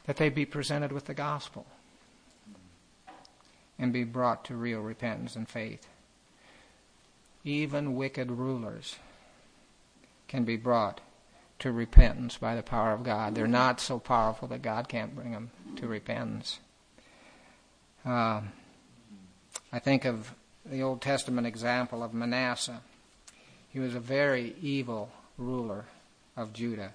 that 0.06 0.18
they 0.18 0.30
be 0.30 0.46
presented 0.46 0.92
with 0.92 1.06
the 1.06 1.14
gospel 1.14 1.66
and 3.78 3.92
be 3.92 4.04
brought 4.04 4.46
to 4.46 4.56
real 4.56 4.82
repentance 4.82 5.36
and 5.36 5.50
faith 5.50 5.88
even 7.44 7.96
wicked 7.96 8.32
rulers 8.32 8.98
can 10.28 10.44
be 10.44 10.56
brought 10.56 11.02
to 11.60 11.72
repentance 11.72 12.38
by 12.38 12.56
the 12.56 12.64
power 12.64 12.92
of 12.92 13.04
God. 13.04 13.36
They're 13.36 13.48
not 13.48 13.80
so 13.80 14.00
powerful 14.00 14.48
that 14.48 14.62
God 14.62 14.88
can't 14.88 15.16
bring 15.16 15.32
them 15.32 15.52
to 15.76 15.88
repentance. 15.88 16.60
Uh, 18.06 18.42
I 19.72 19.80
think 19.80 20.06
of 20.06 20.34
the 20.66 20.82
Old 20.82 21.02
Testament 21.02 21.46
example 21.46 22.04
of 22.04 22.14
Manasseh. 22.14 22.82
He 23.70 23.80
was 23.80 23.96
a 23.96 24.00
very 24.00 24.56
evil 24.62 25.12
ruler 25.38 25.86
of 26.36 26.54
Judah. 26.54 26.94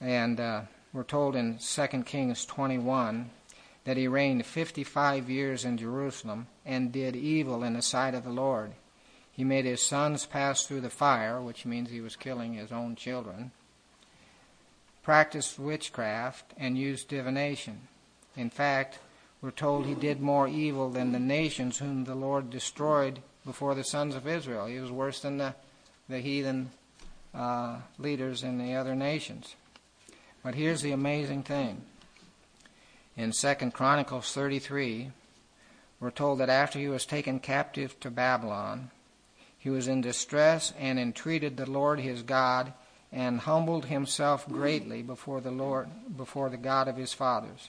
And 0.00 0.40
uh, 0.40 0.62
we're 0.92 1.04
told 1.04 1.36
in 1.36 1.58
2 1.58 1.86
Kings 2.04 2.46
21 2.46 3.30
that 3.84 3.96
he 3.96 4.08
reigned 4.08 4.46
55 4.46 5.28
years 5.28 5.64
in 5.64 5.76
Jerusalem 5.76 6.46
and 6.64 6.92
did 6.92 7.16
evil 7.16 7.62
in 7.62 7.74
the 7.74 7.82
sight 7.82 8.14
of 8.14 8.24
the 8.24 8.30
Lord. 8.30 8.72
He 9.40 9.44
made 9.44 9.64
his 9.64 9.80
sons 9.80 10.26
pass 10.26 10.66
through 10.66 10.82
the 10.82 10.90
fire, 10.90 11.40
which 11.40 11.64
means 11.64 11.88
he 11.88 12.02
was 12.02 12.14
killing 12.14 12.52
his 12.52 12.70
own 12.70 12.94
children, 12.94 13.52
practiced 15.02 15.58
witchcraft, 15.58 16.52
and 16.58 16.76
used 16.76 17.08
divination. 17.08 17.88
In 18.36 18.50
fact, 18.50 18.98
we're 19.40 19.50
told 19.50 19.86
he 19.86 19.94
did 19.94 20.20
more 20.20 20.46
evil 20.46 20.90
than 20.90 21.12
the 21.12 21.18
nations 21.18 21.78
whom 21.78 22.04
the 22.04 22.14
Lord 22.14 22.50
destroyed 22.50 23.20
before 23.46 23.74
the 23.74 23.82
sons 23.82 24.14
of 24.14 24.28
Israel. 24.28 24.66
He 24.66 24.78
was 24.78 24.90
worse 24.90 25.20
than 25.20 25.38
the, 25.38 25.54
the 26.06 26.18
heathen 26.18 26.70
uh, 27.32 27.78
leaders 27.96 28.42
in 28.42 28.58
the 28.58 28.74
other 28.74 28.94
nations. 28.94 29.54
But 30.44 30.54
here's 30.54 30.82
the 30.82 30.92
amazing 30.92 31.44
thing. 31.44 31.80
In 33.16 33.32
2 33.32 33.54
Chronicles 33.70 34.34
33, 34.34 35.12
we're 35.98 36.10
told 36.10 36.40
that 36.40 36.50
after 36.50 36.78
he 36.78 36.88
was 36.88 37.06
taken 37.06 37.40
captive 37.40 37.98
to 38.00 38.10
Babylon, 38.10 38.90
he 39.60 39.68
was 39.68 39.88
in 39.88 40.00
distress 40.00 40.72
and 40.78 40.98
entreated 40.98 41.56
the 41.56 41.70
Lord 41.70 42.00
his 42.00 42.22
God 42.22 42.72
and 43.12 43.40
humbled 43.40 43.84
himself 43.84 44.48
greatly 44.48 45.02
before 45.02 45.42
the 45.42 45.50
Lord 45.50 45.88
before 46.16 46.48
the 46.48 46.56
God 46.56 46.88
of 46.88 46.96
his 46.96 47.12
fathers. 47.12 47.68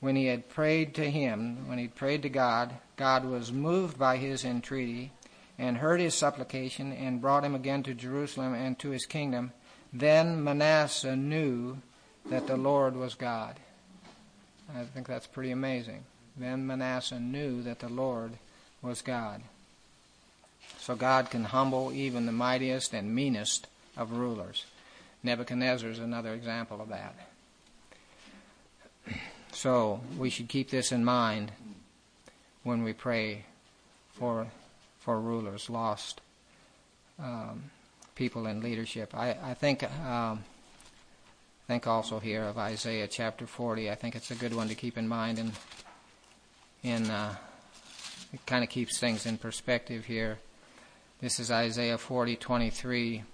When 0.00 0.14
he 0.14 0.26
had 0.26 0.50
prayed 0.50 0.94
to 0.96 1.10
him, 1.10 1.66
when 1.68 1.78
he 1.78 1.88
prayed 1.88 2.22
to 2.22 2.28
God, 2.28 2.74
God 2.96 3.24
was 3.24 3.50
moved 3.50 3.98
by 3.98 4.18
his 4.18 4.44
entreaty 4.44 5.10
and 5.58 5.78
heard 5.78 6.00
his 6.00 6.14
supplication 6.14 6.92
and 6.92 7.20
brought 7.20 7.44
him 7.44 7.54
again 7.54 7.82
to 7.84 7.94
Jerusalem 7.94 8.52
and 8.52 8.78
to 8.78 8.90
his 8.90 9.06
kingdom. 9.06 9.52
Then 9.90 10.44
Manasseh 10.44 11.16
knew 11.16 11.78
that 12.26 12.46
the 12.46 12.58
Lord 12.58 12.94
was 12.94 13.14
God. 13.14 13.58
I 14.76 14.84
think 14.84 15.06
that's 15.06 15.26
pretty 15.26 15.50
amazing. 15.50 16.04
Then 16.36 16.66
Manasseh 16.66 17.18
knew 17.18 17.62
that 17.62 17.78
the 17.78 17.88
Lord 17.88 18.34
was 18.82 19.00
God. 19.00 19.42
So 20.78 20.94
God 20.94 21.30
can 21.30 21.44
humble 21.44 21.92
even 21.92 22.26
the 22.26 22.32
mightiest 22.32 22.92
and 22.94 23.14
meanest 23.14 23.66
of 23.96 24.12
rulers. 24.12 24.64
Nebuchadnezzar 25.22 25.90
is 25.90 25.98
another 25.98 26.32
example 26.34 26.80
of 26.80 26.88
that. 26.88 27.14
So 29.52 30.00
we 30.16 30.30
should 30.30 30.48
keep 30.48 30.70
this 30.70 30.92
in 30.92 31.04
mind 31.04 31.52
when 32.62 32.84
we 32.84 32.92
pray 32.92 33.44
for 34.12 34.46
for 35.00 35.20
rulers, 35.20 35.70
lost 35.70 36.20
um, 37.18 37.70
people 38.14 38.46
in 38.46 38.60
leadership. 38.60 39.14
I, 39.14 39.36
I 39.42 39.54
think 39.54 39.82
um, 40.04 40.44
think 41.68 41.86
also 41.86 42.18
here 42.18 42.44
of 42.44 42.56
Isaiah 42.56 43.06
chapter 43.06 43.46
40. 43.46 43.90
I 43.90 43.94
think 43.94 44.16
it's 44.16 44.30
a 44.30 44.34
good 44.34 44.54
one 44.54 44.68
to 44.68 44.74
keep 44.74 44.96
in 44.96 45.06
mind, 45.06 45.38
and 45.38 45.52
in 46.82 47.10
uh, 47.10 47.36
it 48.32 48.44
kind 48.46 48.64
of 48.64 48.70
keeps 48.70 48.98
things 48.98 49.26
in 49.26 49.36
perspective 49.36 50.06
here. 50.06 50.38
This 51.20 51.40
is 51.40 51.50
Isaiah 51.50 51.98
40:23. 51.98 53.24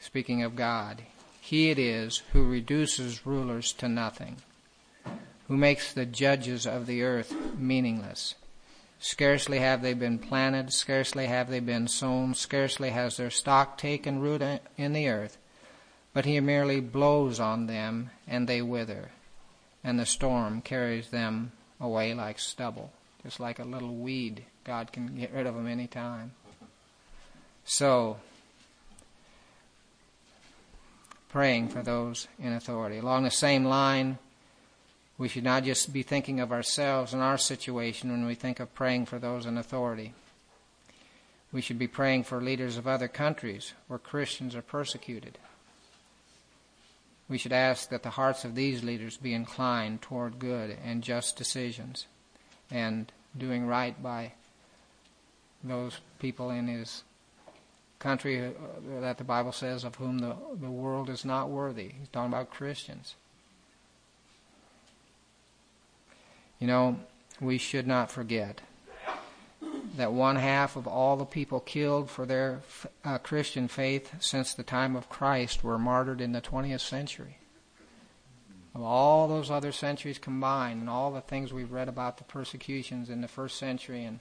Speaking 0.00 0.42
of 0.42 0.56
God, 0.56 1.02
He 1.40 1.70
it 1.70 1.78
is 1.78 2.24
who 2.32 2.42
reduces 2.42 3.24
rulers 3.24 3.72
to 3.74 3.88
nothing, 3.88 4.38
who 5.46 5.56
makes 5.56 5.92
the 5.92 6.04
judges 6.04 6.66
of 6.66 6.86
the 6.86 7.04
earth 7.04 7.32
meaningless. 7.56 8.34
Scarcely 8.98 9.60
have 9.60 9.82
they 9.82 9.94
been 9.94 10.18
planted, 10.18 10.72
scarcely 10.72 11.26
have 11.26 11.48
they 11.48 11.60
been 11.60 11.86
sown, 11.86 12.34
scarcely 12.34 12.90
has 12.90 13.18
their 13.18 13.30
stock 13.30 13.78
taken 13.78 14.18
root 14.18 14.42
in 14.76 14.94
the 14.94 15.08
earth, 15.08 15.38
but 16.12 16.24
he 16.24 16.40
merely 16.40 16.80
blows 16.80 17.38
on 17.38 17.66
them 17.68 18.10
and 18.26 18.48
they 18.48 18.62
wither, 18.62 19.12
and 19.84 19.96
the 19.96 20.04
storm 20.04 20.60
carries 20.60 21.10
them 21.10 21.52
away 21.78 22.14
like 22.14 22.40
stubble, 22.40 22.90
just 23.22 23.38
like 23.38 23.60
a 23.60 23.64
little 23.64 23.94
weed 23.94 24.44
God 24.68 24.92
can 24.92 25.16
get 25.16 25.32
rid 25.32 25.46
of 25.46 25.54
them 25.54 25.66
any 25.66 25.86
time. 25.86 26.32
So, 27.64 28.18
praying 31.30 31.68
for 31.68 31.82
those 31.82 32.28
in 32.38 32.52
authority. 32.52 32.98
Along 32.98 33.24
the 33.24 33.30
same 33.30 33.64
line, 33.64 34.18
we 35.16 35.26
should 35.26 35.42
not 35.42 35.64
just 35.64 35.90
be 35.90 36.02
thinking 36.02 36.38
of 36.38 36.52
ourselves 36.52 37.14
and 37.14 37.22
our 37.22 37.38
situation 37.38 38.10
when 38.10 38.26
we 38.26 38.34
think 38.34 38.60
of 38.60 38.74
praying 38.74 39.06
for 39.06 39.18
those 39.18 39.46
in 39.46 39.56
authority. 39.56 40.12
We 41.50 41.62
should 41.62 41.78
be 41.78 41.88
praying 41.88 42.24
for 42.24 42.38
leaders 42.38 42.76
of 42.76 42.86
other 42.86 43.08
countries 43.08 43.72
where 43.86 43.98
Christians 43.98 44.54
are 44.54 44.60
persecuted. 44.60 45.38
We 47.26 47.38
should 47.38 47.54
ask 47.54 47.88
that 47.88 48.02
the 48.02 48.10
hearts 48.10 48.44
of 48.44 48.54
these 48.54 48.84
leaders 48.84 49.16
be 49.16 49.32
inclined 49.32 50.02
toward 50.02 50.38
good 50.38 50.76
and 50.84 51.02
just 51.02 51.36
decisions 51.38 52.04
and 52.70 53.10
doing 53.34 53.66
right 53.66 54.02
by 54.02 54.32
those 55.64 56.00
people 56.18 56.50
in 56.50 56.68
his 56.68 57.02
country 57.98 58.46
uh, 58.46 58.50
that 59.00 59.18
the 59.18 59.24
Bible 59.24 59.52
says 59.52 59.84
of 59.84 59.96
whom 59.96 60.18
the, 60.18 60.36
the 60.60 60.70
world 60.70 61.10
is 61.10 61.24
not 61.24 61.50
worthy. 61.50 61.92
He's 61.98 62.08
talking 62.08 62.32
about 62.32 62.50
Christians. 62.50 63.14
You 66.58 66.66
know, 66.66 67.00
we 67.40 67.58
should 67.58 67.86
not 67.86 68.10
forget 68.10 68.60
that 69.96 70.12
one 70.12 70.36
half 70.36 70.76
of 70.76 70.86
all 70.86 71.16
the 71.16 71.24
people 71.24 71.60
killed 71.60 72.10
for 72.10 72.26
their 72.26 72.60
uh, 73.04 73.18
Christian 73.18 73.68
faith 73.68 74.12
since 74.20 74.54
the 74.54 74.62
time 74.62 74.94
of 74.94 75.08
Christ 75.08 75.64
were 75.64 75.78
martyred 75.78 76.20
in 76.20 76.32
the 76.32 76.40
20th 76.40 76.80
century. 76.80 77.38
Of 78.74 78.82
all 78.82 79.26
those 79.26 79.50
other 79.50 79.72
centuries 79.72 80.18
combined, 80.18 80.80
and 80.80 80.90
all 80.90 81.10
the 81.10 81.20
things 81.20 81.52
we've 81.52 81.72
read 81.72 81.88
about 81.88 82.18
the 82.18 82.24
persecutions 82.24 83.10
in 83.10 83.22
the 83.22 83.28
first 83.28 83.56
century 83.56 84.04
and 84.04 84.20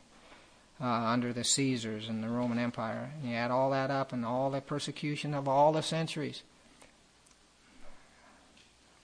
uh, 0.80 0.86
under 0.86 1.34
the 1.34 1.44
Caesars 1.44 2.08
and 2.08 2.24
the 2.24 2.30
Roman 2.30 2.60
Empire. 2.60 3.12
And 3.20 3.30
you 3.30 3.36
add 3.36 3.52
all 3.52 3.72
that 3.72 3.90
up 3.90 4.14
and 4.14 4.26
all 4.26 4.50
the 4.50 4.62
persecution 4.62 5.34
of 5.34 5.48
all 5.48 5.72
the 5.72 5.82
centuries. 5.82 6.44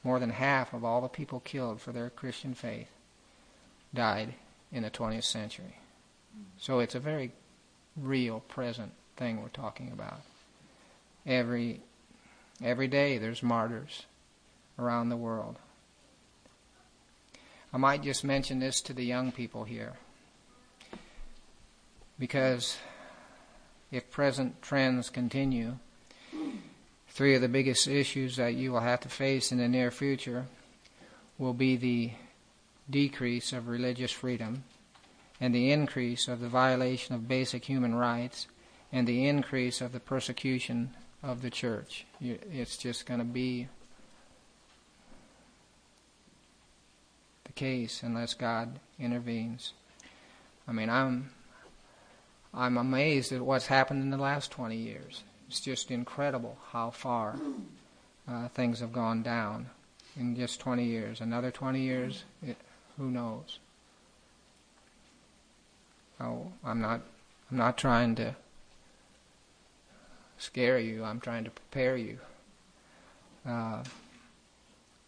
More 0.04 0.20
than 0.20 0.32
half 0.32 0.74
of 0.74 0.84
all 0.84 1.02
the 1.02 1.08
people 1.08 1.40
killed 1.40 1.82
for 1.82 1.92
their 1.92 2.10
Christian 2.10 2.54
faith 2.54 2.90
died 3.94 4.34
in 4.72 4.84
the 4.84 4.92
20th 4.92 5.24
century. 5.24 5.78
So 6.58 6.80
it's 6.80 6.96
a 6.96 7.00
very 7.00 7.32
real, 7.96 8.42
present 8.42 8.92
thing 9.18 9.42
we're 9.42 9.50
talking 9.50 9.92
about. 9.92 10.22
Every 11.26 11.82
every 12.62 12.88
day 12.88 13.18
there's 13.18 13.44
martyrs 13.44 14.06
around 14.78 15.10
the 15.10 15.18
world. 15.18 15.58
I 17.72 17.78
might 17.78 18.04
just 18.04 18.24
mention 18.24 18.60
this 18.60 18.82
to 18.82 18.94
the 18.94 19.06
young 19.06 19.32
people 19.32 19.64
here. 19.64 19.94
Because 22.24 22.78
if 23.92 24.10
present 24.10 24.62
trends 24.62 25.10
continue, 25.10 25.74
three 27.10 27.36
of 27.36 27.42
the 27.42 27.50
biggest 27.50 27.86
issues 27.86 28.38
that 28.38 28.54
you 28.54 28.72
will 28.72 28.80
have 28.80 29.02
to 29.02 29.10
face 29.10 29.52
in 29.52 29.58
the 29.58 29.68
near 29.68 29.92
future 29.92 30.46
will 31.38 31.54
be 31.54 31.76
the 31.76 32.12
decrease 32.90 33.52
of 33.52 33.68
religious 33.68 34.14
freedom 34.14 34.64
and 35.42 35.54
the 35.54 35.74
increase 35.74 36.30
of 36.30 36.40
the 36.40 36.48
violation 36.48 37.14
of 37.14 37.28
basic 37.28 37.66
human 37.66 37.94
rights 37.94 38.48
and 38.94 39.06
the 39.06 39.28
increase 39.28 39.82
of 39.82 39.92
the 39.92 40.00
persecution 40.00 40.92
of 41.22 41.42
the 41.42 41.50
church. 41.50 42.06
It's 42.22 42.78
just 42.78 43.06
going 43.06 43.20
to 43.20 43.26
be 43.26 43.68
the 47.44 47.52
case 47.52 48.02
unless 48.02 48.34
God 48.34 48.80
intervenes. 48.98 49.74
I 50.66 50.72
mean, 50.72 50.90
I'm 50.90 51.30
I'm 52.54 52.78
amazed 52.78 53.32
at 53.32 53.42
what's 53.42 53.68
happened 53.68 54.04
in 54.04 54.12
the 54.12 54.18
last 54.18 54.52
20 54.52 54.76
years. 54.76 55.24
It's 55.48 55.60
just 55.60 55.92
incredible 55.92 56.58
how 56.72 56.92
far 56.92 57.36
uh, 58.28 58.48
things 58.50 58.80
have 58.80 58.94
gone 58.94 59.24
down 59.24 59.70
in 60.16 60.36
just 60.36 60.60
20 60.60 60.84
years. 60.84 61.20
Another 61.22 61.52
20 61.52 61.82
years, 61.82 62.24
it, 62.42 62.58
who 62.98 63.10
knows? 63.10 63.60
Oh, 66.20 66.52
I'm 66.64 66.80
not. 66.80 67.02
I'm 67.52 67.58
not 67.58 67.78
trying 67.78 68.16
to 68.16 68.36
scare 70.38 70.80
you. 70.80 71.04
I'm 71.04 71.20
trying 71.20 71.44
to 71.44 71.52
prepare 71.52 71.98
you, 71.98 72.20
uh, 73.48 73.84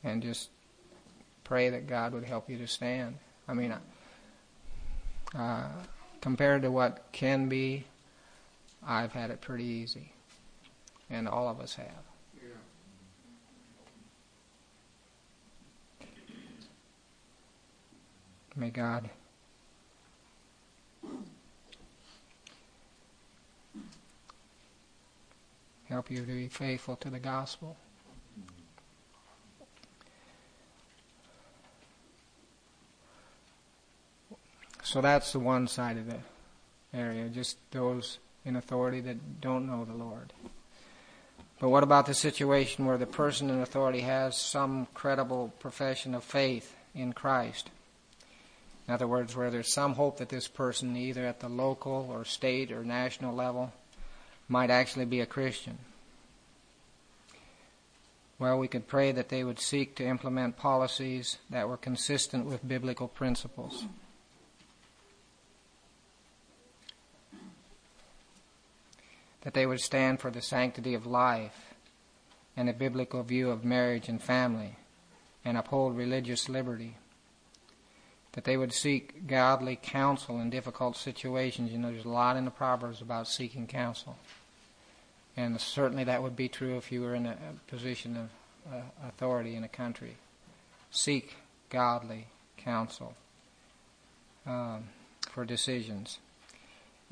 and 0.04 0.22
just 0.22 0.50
pray 1.44 1.70
that 1.70 1.88
God 1.88 2.14
would 2.14 2.26
help 2.26 2.50
you 2.50 2.58
to 2.58 2.68
stand. 2.68 3.18
I 3.48 3.54
mean, 3.54 3.74
uh, 5.38 5.68
compared 6.26 6.64
to 6.64 6.72
what 6.72 7.04
can 7.12 7.48
be, 7.48 7.86
I've 8.84 9.12
had 9.12 9.30
it 9.30 9.42
pretty 9.42 9.64
easy, 9.64 10.12
and 11.08 11.28
all 11.28 11.48
of 11.48 11.60
us 11.60 11.76
have. 11.76 11.86
May 18.56 18.72
God 18.72 19.08
help 25.88 26.10
you 26.10 26.22
to 26.22 26.26
be 26.26 26.48
faithful 26.48 26.96
to 26.96 27.12
the 27.12 27.20
gospel. 27.20 27.78
So 34.86 35.02
that's 35.02 35.34
the 35.34 35.39
one 35.39 35.67
side 35.67 35.98
of 35.98 36.06
the 36.06 36.19
area, 36.93 37.28
just 37.28 37.58
those 37.71 38.19
in 38.45 38.56
authority 38.56 39.02
that 39.02 39.41
don't 39.41 39.65
know 39.65 39.84
the 39.84 39.95
Lord. 39.95 40.32
But 41.60 41.69
what 41.69 41.82
about 41.82 42.06
the 42.06 42.13
situation 42.13 42.86
where 42.86 43.00
the 43.00 43.08
person 43.08 43.50
in 43.50 43.62
authority 43.62 44.02
has 44.02 44.38
some 44.38 44.88
credible 44.93 45.52
profession 45.60 46.13
of 46.13 46.24
faith 46.24 46.76
in 46.93 47.13
Christ? 47.13 47.71
In 48.88 48.93
other 48.93 49.08
words, 49.08 49.36
where 49.36 49.50
there's 49.50 49.74
some 49.74 49.95
hope 49.95 50.19
that 50.19 50.30
this 50.30 50.48
person, 50.48 50.95
either 50.95 51.26
at 51.26 51.39
the 51.39 51.50
local 51.50 52.08
or 52.12 52.24
state 52.24 52.71
or 52.71 52.84
national 52.84 53.34
level, 53.34 53.74
might 54.48 54.69
actually 54.69 55.06
be 55.06 55.19
a 55.19 55.26
Christian. 55.26 55.80
Well, 58.38 58.60
we 58.60 58.67
could 58.67 58.88
pray 58.88 59.12
that 59.13 59.30
they 59.30 59.43
would 59.43 59.60
seek 59.60 59.95
to 59.95 60.06
implement 60.06 60.58
policies 60.58 61.39
that 61.50 61.67
were 61.67 61.78
consistent 61.78 62.45
with 62.45 62.67
biblical 62.67 63.08
principles. 63.08 63.86
That 69.46 69.54
they 69.54 69.66
would 69.66 69.80
stand 69.80 70.20
for 70.20 70.30
the 70.30 70.42
sanctity 70.42 70.94
of 70.94 71.06
life 71.06 71.74
and 72.58 72.68
a 72.68 72.74
biblical 72.74 73.24
view 73.24 73.50
of 73.50 73.64
marriage 73.64 74.10
and 74.10 74.22
family 74.22 74.76
and 75.46 75.58
uphold 75.58 75.96
religious 75.96 76.50
liberty. 76.50 76.98
That 78.34 78.44
they 78.44 78.58
would 78.58 78.74
seek 78.74 79.28
godly 79.28 79.80
counsel 79.82 80.42
in 80.42 80.50
difficult 80.50 80.98
situations. 80.98 81.72
You 81.72 81.78
know, 81.78 81.92
there's 81.92 82.04
a 82.04 82.10
lot 82.10 82.36
in 82.36 82.44
the 82.44 82.52
Proverbs 82.52 83.00
about 83.00 83.30
seeking 83.30 83.66
counsel. 83.66 84.18
And 85.38 85.62
certainly 85.62 86.04
that 86.06 86.24
would 86.24 86.36
be 86.36 86.50
true 86.50 86.76
if 86.76 86.92
you 86.92 87.02
were 87.02 87.16
in 87.16 87.26
a 87.26 87.38
position 87.68 88.18
of 88.18 88.30
uh, 88.74 88.82
authority 89.08 89.56
in 89.56 89.64
a 89.64 89.70
country. 89.70 90.18
Seek 90.92 91.36
godly 91.70 92.28
counsel 92.58 93.16
um, 94.46 94.86
for 95.30 95.46
decisions. 95.46 96.20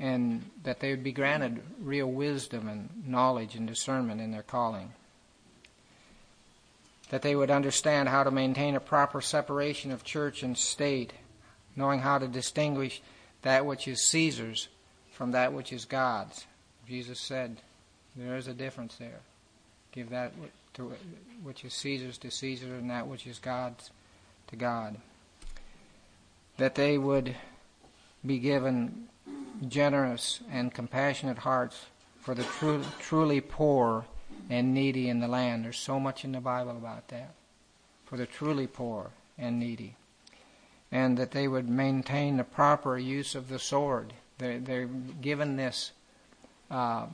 And 0.00 0.50
that 0.64 0.80
they 0.80 0.90
would 0.90 1.04
be 1.04 1.12
granted 1.12 1.62
real 1.80 2.10
wisdom 2.10 2.68
and 2.68 2.88
knowledge 3.06 3.54
and 3.54 3.66
discernment 3.66 4.20
in 4.20 4.32
their 4.32 4.42
calling. 4.42 4.92
That 7.10 7.22
they 7.22 7.36
would 7.36 7.50
understand 7.50 8.08
how 8.08 8.24
to 8.24 8.30
maintain 8.30 8.74
a 8.74 8.80
proper 8.80 9.20
separation 9.20 9.92
of 9.92 10.02
church 10.02 10.42
and 10.42 10.58
state, 10.58 11.12
knowing 11.76 12.00
how 12.00 12.18
to 12.18 12.26
distinguish 12.26 13.02
that 13.42 13.66
which 13.66 13.86
is 13.86 14.02
Caesar's 14.02 14.68
from 15.12 15.30
that 15.30 15.52
which 15.52 15.72
is 15.72 15.84
God's. 15.84 16.44
Jesus 16.88 17.20
said, 17.20 17.58
there 18.16 18.36
is 18.36 18.48
a 18.48 18.54
difference 18.54 18.96
there. 18.96 19.20
Give 19.92 20.10
that 20.10 20.32
to, 20.74 20.92
which 21.42 21.64
is 21.64 21.72
Caesar's 21.74 22.18
to 22.18 22.30
Caesar 22.30 22.74
and 22.74 22.90
that 22.90 23.06
which 23.06 23.26
is 23.26 23.38
God's 23.38 23.90
to 24.48 24.56
God. 24.56 24.96
That 26.58 26.74
they 26.74 26.98
would 26.98 27.36
be 28.24 28.38
given 28.38 29.08
generous 29.68 30.40
and 30.50 30.74
compassionate 30.74 31.38
hearts 31.38 31.86
for 32.18 32.34
the 32.34 32.44
tru- 32.44 32.84
truly 33.00 33.40
poor 33.40 34.06
and 34.50 34.74
needy 34.74 35.08
in 35.08 35.20
the 35.20 35.28
land. 35.28 35.64
There's 35.64 35.78
so 35.78 36.00
much 36.00 36.24
in 36.24 36.32
the 36.32 36.40
Bible 36.40 36.72
about 36.72 37.08
that. 37.08 37.34
For 38.04 38.16
the 38.16 38.26
truly 38.26 38.66
poor 38.66 39.10
and 39.38 39.58
needy. 39.58 39.96
And 40.92 41.16
that 41.18 41.32
they 41.32 41.48
would 41.48 41.68
maintain 41.68 42.36
the 42.36 42.44
proper 42.44 42.98
use 42.98 43.34
of 43.34 43.48
the 43.48 43.58
sword. 43.58 44.12
They're, 44.38 44.58
they're 44.58 44.86
given 44.86 45.56
this 45.56 45.92
uh, 46.70 47.06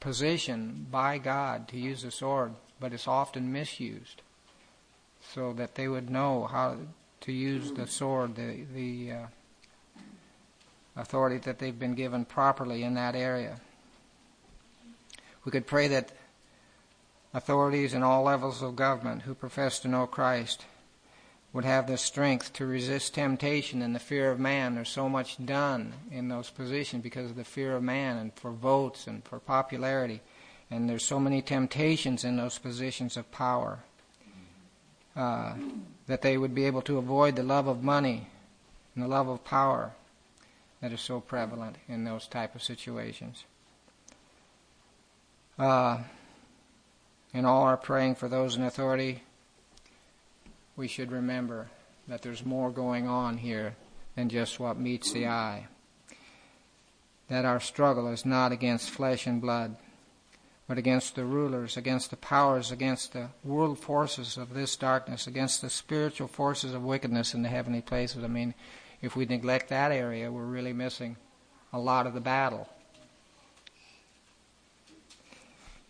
position 0.00 0.86
by 0.90 1.18
God 1.18 1.68
to 1.68 1.78
use 1.78 2.02
the 2.02 2.10
sword, 2.10 2.52
but 2.80 2.92
it's 2.92 3.08
often 3.08 3.52
misused. 3.52 4.22
So 5.34 5.52
that 5.54 5.74
they 5.74 5.88
would 5.88 6.10
know 6.10 6.48
how 6.50 6.76
to 7.22 7.32
use 7.32 7.72
the 7.72 7.86
sword, 7.86 8.36
the, 8.36 8.64
the 8.72 9.12
uh, 9.12 9.26
authority 10.98 11.38
that 11.38 11.58
they've 11.58 11.78
been 11.78 11.94
given 11.94 12.24
properly 12.24 12.82
in 12.82 12.94
that 12.94 13.14
area. 13.14 13.60
We 15.44 15.52
could 15.52 15.66
pray 15.66 15.88
that 15.88 16.12
authorities 17.32 17.94
in 17.94 18.02
all 18.02 18.24
levels 18.24 18.62
of 18.62 18.76
government 18.76 19.22
who 19.22 19.34
profess 19.34 19.78
to 19.80 19.88
know 19.88 20.06
Christ 20.06 20.64
would 21.52 21.64
have 21.64 21.86
the 21.86 21.96
strength 21.96 22.52
to 22.54 22.66
resist 22.66 23.14
temptation 23.14 23.80
and 23.80 23.94
the 23.94 24.00
fear 24.00 24.30
of 24.30 24.38
man. 24.38 24.74
There's 24.74 24.90
so 24.90 25.08
much 25.08 25.36
done 25.44 25.94
in 26.10 26.28
those 26.28 26.50
positions 26.50 27.02
because 27.02 27.30
of 27.30 27.36
the 27.36 27.44
fear 27.44 27.76
of 27.76 27.82
man 27.82 28.18
and 28.18 28.34
for 28.34 28.50
votes 28.50 29.06
and 29.06 29.24
for 29.24 29.38
popularity. 29.38 30.20
And 30.70 30.90
there's 30.90 31.04
so 31.04 31.18
many 31.18 31.40
temptations 31.40 32.24
in 32.24 32.36
those 32.36 32.58
positions 32.58 33.16
of 33.16 33.30
power 33.32 33.78
uh, 35.16 35.54
that 36.06 36.20
they 36.20 36.36
would 36.36 36.54
be 36.54 36.66
able 36.66 36.82
to 36.82 36.98
avoid 36.98 37.36
the 37.36 37.42
love 37.42 37.66
of 37.66 37.82
money 37.82 38.26
and 38.94 39.02
the 39.02 39.08
love 39.08 39.28
of 39.28 39.44
power 39.44 39.92
that 40.80 40.92
is 40.92 41.00
so 41.00 41.20
prevalent 41.20 41.76
in 41.88 42.04
those 42.04 42.26
type 42.26 42.54
of 42.54 42.62
situations. 42.62 43.44
Uh, 45.58 45.98
in 47.34 47.44
all 47.44 47.62
our 47.62 47.76
praying 47.76 48.14
for 48.14 48.28
those 48.28 48.56
in 48.56 48.62
authority, 48.62 49.22
we 50.76 50.86
should 50.86 51.10
remember 51.10 51.68
that 52.06 52.22
there's 52.22 52.44
more 52.44 52.70
going 52.70 53.08
on 53.08 53.38
here 53.38 53.74
than 54.14 54.28
just 54.28 54.60
what 54.60 54.78
meets 54.78 55.12
the 55.12 55.26
eye. 55.26 55.66
That 57.28 57.44
our 57.44 57.60
struggle 57.60 58.08
is 58.08 58.24
not 58.24 58.52
against 58.52 58.88
flesh 58.88 59.26
and 59.26 59.40
blood, 59.40 59.76
but 60.66 60.78
against 60.78 61.14
the 61.14 61.24
rulers, 61.24 61.76
against 61.76 62.10
the 62.10 62.16
powers, 62.16 62.70
against 62.70 63.12
the 63.12 63.28
world 63.42 63.78
forces 63.78 64.36
of 64.36 64.54
this 64.54 64.76
darkness, 64.76 65.26
against 65.26 65.60
the 65.60 65.70
spiritual 65.70 66.28
forces 66.28 66.72
of 66.72 66.84
wickedness 66.84 67.34
in 67.34 67.42
the 67.42 67.48
heavenly 67.48 67.80
places. 67.80 68.22
I 68.22 68.28
mean, 68.28 68.54
if 69.00 69.16
we 69.16 69.24
neglect 69.24 69.68
that 69.68 69.92
area, 69.92 70.30
we're 70.30 70.44
really 70.44 70.72
missing 70.72 71.16
a 71.72 71.78
lot 71.78 72.06
of 72.06 72.14
the 72.14 72.20
battle. 72.20 72.68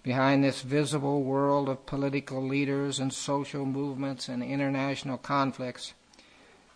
Behind 0.03 0.43
this 0.43 0.63
visible 0.63 1.23
world 1.23 1.69
of 1.69 1.87
political 1.87 2.43
leaders 2.43 2.99
and 2.99 3.13
social 3.13 3.67
movements 3.67 4.29
and 4.29 4.43
international 4.43 5.19
conflicts, 5.19 5.93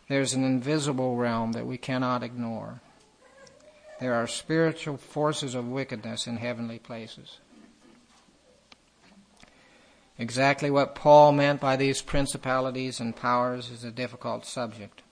there's 0.08 0.34
an 0.34 0.44
invisible 0.44 1.16
realm 1.16 1.52
that 1.52 1.66
we 1.66 1.78
cannot 1.78 2.22
ignore. 2.22 2.80
There 4.00 4.14
are 4.14 4.26
spiritual 4.26 4.96
forces 4.96 5.54
of 5.54 5.68
wickedness 5.68 6.26
in 6.26 6.36
heavenly 6.36 6.78
places. 6.78 7.38
Exactly 10.18 10.70
what 10.70 10.94
Paul 10.94 11.32
meant 11.32 11.60
by 11.60 11.76
these 11.76 12.02
principalities 12.02 13.00
and 13.00 13.16
powers 13.16 13.70
is 13.70 13.84
a 13.84 13.90
difficult 13.90 14.44
subject, 14.44 15.02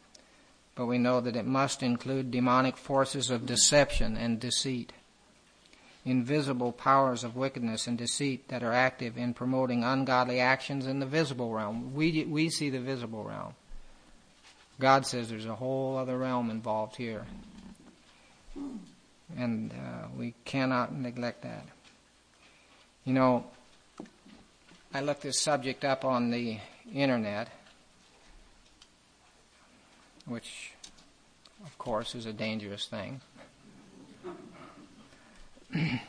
but 0.81 0.87
we 0.87 0.97
know 0.97 1.21
that 1.21 1.37
it 1.37 1.45
must 1.45 1.83
include 1.83 2.31
demonic 2.31 2.75
forces 2.75 3.29
of 3.29 3.45
deception 3.45 4.17
and 4.17 4.41
deceit 4.41 4.95
invisible 6.07 6.73
powers 6.73 7.23
of 7.23 7.37
wickedness 7.37 7.87
and 7.87 7.99
deceit 7.99 8.49
that 8.49 8.63
are 8.63 8.73
active 8.73 9.19
in 9.19 9.35
promoting 9.35 9.85
ungodly 9.85 10.41
actions 10.41 10.87
in 10.87 10.99
the 10.99 11.05
visible 11.05 11.53
realm. 11.53 11.93
We, 11.95 12.25
we 12.25 12.49
see 12.49 12.71
the 12.71 12.81
visible 12.81 13.25
realm. 13.25 13.53
God 14.79 15.05
says 15.05 15.29
there's 15.29 15.45
a 15.45 15.55
whole 15.55 15.99
other 15.99 16.17
realm 16.17 16.49
involved 16.49 16.97
here. 16.97 17.27
And 19.37 19.73
uh, 19.73 20.07
we 20.17 20.33
cannot 20.47 20.95
neglect 20.95 21.43
that. 21.43 21.67
You 23.05 23.13
know, 23.13 23.45
I 24.95 25.03
looked 25.03 25.21
this 25.21 25.43
subject 25.43 25.85
up 25.85 26.07
on 26.07 26.31
the 26.31 26.57
internet, 26.91 27.49
which, 30.31 30.73
of 31.65 31.77
course, 31.77 32.15
is 32.15 32.25
a 32.25 32.33
dangerous 32.33 32.87
thing. 32.87 33.21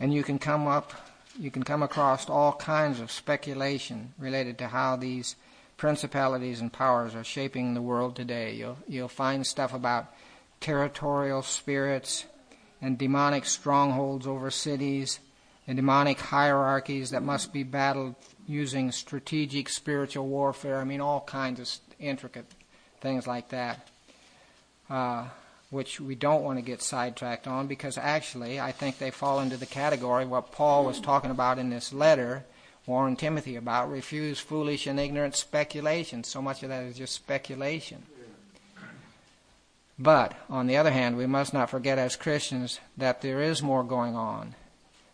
and 0.00 0.14
you 0.14 0.22
can 0.22 0.38
come 0.38 0.68
up, 0.68 0.92
you 1.38 1.50
can 1.50 1.64
come 1.64 1.82
across 1.82 2.30
all 2.30 2.52
kinds 2.52 3.00
of 3.00 3.10
speculation 3.10 4.14
related 4.18 4.56
to 4.58 4.68
how 4.68 4.94
these 4.94 5.34
principalities 5.76 6.60
and 6.60 6.72
powers 6.72 7.16
are 7.16 7.24
shaping 7.24 7.74
the 7.74 7.82
world 7.82 8.14
today. 8.14 8.54
You'll, 8.54 8.78
you'll 8.86 9.08
find 9.08 9.44
stuff 9.44 9.74
about 9.74 10.14
territorial 10.60 11.42
spirits 11.42 12.24
and 12.80 12.96
demonic 12.96 13.44
strongholds 13.46 14.28
over 14.28 14.50
cities 14.50 15.18
and 15.66 15.76
demonic 15.76 16.20
hierarchies 16.20 17.10
that 17.10 17.22
must 17.22 17.52
be 17.52 17.64
battled 17.64 18.14
using 18.46 18.92
strategic 18.92 19.68
spiritual 19.68 20.26
warfare. 20.26 20.78
I 20.78 20.84
mean, 20.84 21.00
all 21.00 21.20
kinds 21.20 21.60
of 21.60 21.68
intricate 21.98 22.46
things 23.00 23.26
like 23.26 23.50
that. 23.50 23.88
Uh, 24.88 25.28
which 25.70 26.00
we 26.00 26.14
don't 26.14 26.42
want 26.42 26.58
to 26.58 26.64
get 26.64 26.82
sidetracked 26.82 27.46
on 27.46 27.66
because 27.66 27.98
actually 27.98 28.58
I 28.58 28.72
think 28.72 28.98
they 28.98 29.10
fall 29.10 29.40
into 29.40 29.56
the 29.56 29.66
category 29.66 30.24
what 30.24 30.52
Paul 30.52 30.84
was 30.84 31.00
talking 31.00 31.30
about 31.30 31.58
in 31.58 31.68
this 31.68 31.92
letter, 31.92 32.44
warn 32.86 33.16
Timothy 33.16 33.56
about 33.56 33.90
refuse 33.90 34.38
foolish 34.38 34.86
and 34.86 34.98
ignorant 34.98 35.36
speculation. 35.36 36.24
So 36.24 36.40
much 36.40 36.62
of 36.62 36.70
that 36.70 36.84
is 36.84 36.96
just 36.96 37.14
speculation. 37.14 38.02
But 39.98 40.34
on 40.48 40.68
the 40.68 40.76
other 40.76 40.92
hand, 40.92 41.16
we 41.16 41.26
must 41.26 41.52
not 41.52 41.70
forget 41.70 41.98
as 41.98 42.16
Christians 42.16 42.78
that 42.96 43.20
there 43.20 43.42
is 43.42 43.62
more 43.62 43.82
going 43.82 44.14
on 44.14 44.54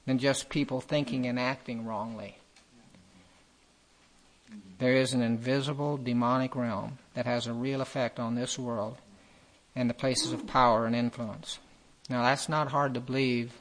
than 0.06 0.18
just 0.18 0.50
people 0.50 0.80
thinking 0.80 1.26
and 1.26 1.40
acting 1.40 1.86
wrongly. 1.86 2.36
There 4.78 4.92
is 4.92 5.14
an 5.14 5.22
invisible 5.22 5.96
demonic 5.96 6.54
realm 6.54 6.98
that 7.14 7.26
has 7.26 7.46
a 7.46 7.52
real 7.52 7.80
effect 7.80 8.18
on 8.18 8.34
this 8.34 8.58
world 8.58 8.98
and 9.74 9.88
the 9.88 9.94
places 9.94 10.32
of 10.32 10.46
power 10.46 10.86
and 10.86 10.94
influence. 10.94 11.58
Now, 12.08 12.22
that's 12.22 12.48
not 12.48 12.68
hard 12.68 12.94
to 12.94 13.00
believe 13.00 13.52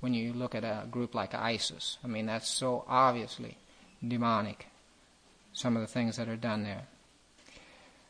when 0.00 0.14
you 0.14 0.32
look 0.32 0.54
at 0.54 0.64
a 0.64 0.86
group 0.90 1.14
like 1.14 1.34
ISIS. 1.34 1.98
I 2.04 2.06
mean, 2.06 2.26
that's 2.26 2.48
so 2.48 2.84
obviously 2.88 3.56
demonic, 4.06 4.66
some 5.52 5.76
of 5.76 5.82
the 5.82 5.88
things 5.88 6.16
that 6.16 6.28
are 6.28 6.36
done 6.36 6.62
there. 6.62 6.82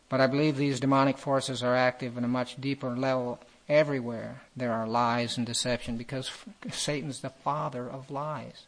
But 0.09 0.21
I 0.21 0.27
believe 0.27 0.57
these 0.57 0.81
demonic 0.81 1.19
forces 1.19 1.63
are 1.63 1.75
active 1.75 2.17
in 2.17 2.25
a 2.25 2.29
much 2.29 2.61
deeper 2.61 2.97
level 2.97 3.41
everywhere. 3.69 4.43
There 4.57 4.73
are 4.73 4.87
lies 4.87 5.37
and 5.37 5.47
deception 5.47 5.97
because 5.97 6.31
Satan's 6.71 7.21
the 7.21 7.31
father 7.31 7.89
of 7.89 8.11
lies. 8.11 8.67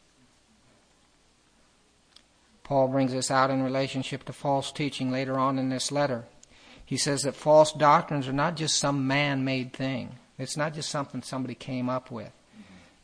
Paul 2.69 2.89
brings 2.89 3.15
this 3.15 3.31
out 3.31 3.49
in 3.51 3.63
relationship 3.63 4.25
to 4.27 4.33
false 4.35 4.71
teaching 4.71 5.11
later 5.11 5.39
on 5.39 5.59
in 5.59 5.71
this 5.71 5.91
letter. 5.91 6.27
He 6.85 6.99
says 6.99 7.23
that 7.23 7.35
false 7.35 7.73
doctrines 7.73 8.29
are 8.29 8.33
not 8.35 8.57
just 8.57 8.77
some 8.77 9.07
man 9.07 9.43
made 9.43 9.73
thing, 9.73 10.17
it's 10.37 10.57
not 10.57 10.75
just 10.75 10.91
something 10.91 11.23
somebody 11.23 11.55
came 11.55 11.89
up 11.89 12.11
with. 12.11 12.31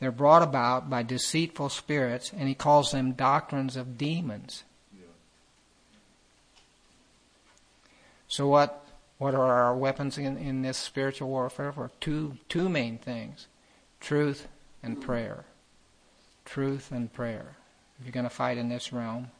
They're 0.01 0.13
brought 0.13 0.43
about 0.43 0.91
by 0.91 1.03
deceitful 1.03 1.71
spirits, 1.71 2.31
and 2.37 2.47
he 2.47 2.55
calls 2.55 2.93
them 2.93 3.13
doctrines 3.13 3.75
of 3.75 3.97
demons. 3.97 4.65
So, 8.29 8.47
what, 8.47 8.87
what 9.17 9.35
are 9.35 9.63
our 9.63 9.75
weapons 9.75 10.19
in, 10.19 10.37
in 10.37 10.61
this 10.61 10.77
spiritual 10.77 11.29
warfare? 11.29 11.73
For 11.73 11.91
two, 12.01 12.37
two 12.51 12.69
main 12.69 12.99
things 12.99 13.47
truth 13.99 14.47
and 14.83 15.01
prayer. 15.01 15.47
Truth 16.45 16.93
and 16.93 17.11
prayer. 17.11 17.57
If 17.99 18.05
you're 18.05 18.13
going 18.13 18.25
to 18.25 18.31
fight 18.31 18.59
in 18.59 18.69
this 18.69 18.93
realm, 18.93 19.31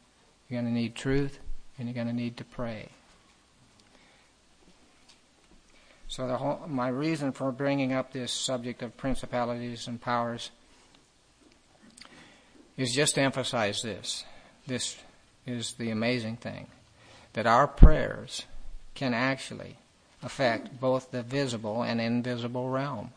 you're 0.47 0.61
going 0.61 0.73
to 0.73 0.79
need 0.79 0.95
truth 0.95 1.39
and 1.77 1.87
you're 1.87 1.95
going 1.95 2.07
to 2.07 2.13
need 2.13 2.37
to 2.37 2.43
pray. 2.43 2.89
So 6.07 6.27
whole, 6.27 6.61
my 6.67 6.87
reason 6.87 7.31
for 7.31 7.51
bringing 7.51 7.91
up 7.91 8.13
this 8.13 8.31
subject 8.31 8.81
of 8.81 8.95
principalities 8.95 9.87
and 9.87 9.99
powers 9.99 10.51
is 12.77 12.93
just 12.93 13.15
to 13.15 13.21
emphasize 13.21 13.81
this. 13.81 14.23
This 14.67 14.97
is 15.45 15.73
the 15.73 15.91
amazing 15.91 16.37
thing 16.37 16.67
that 17.33 17.45
our 17.45 17.67
prayers 17.67 18.45
can 18.93 19.13
actually 19.13 19.77
affect 20.23 20.79
both 20.79 21.11
the 21.11 21.21
visible 21.21 21.83
and 21.83 21.99
invisible 21.99 22.69
realm. 22.69 23.11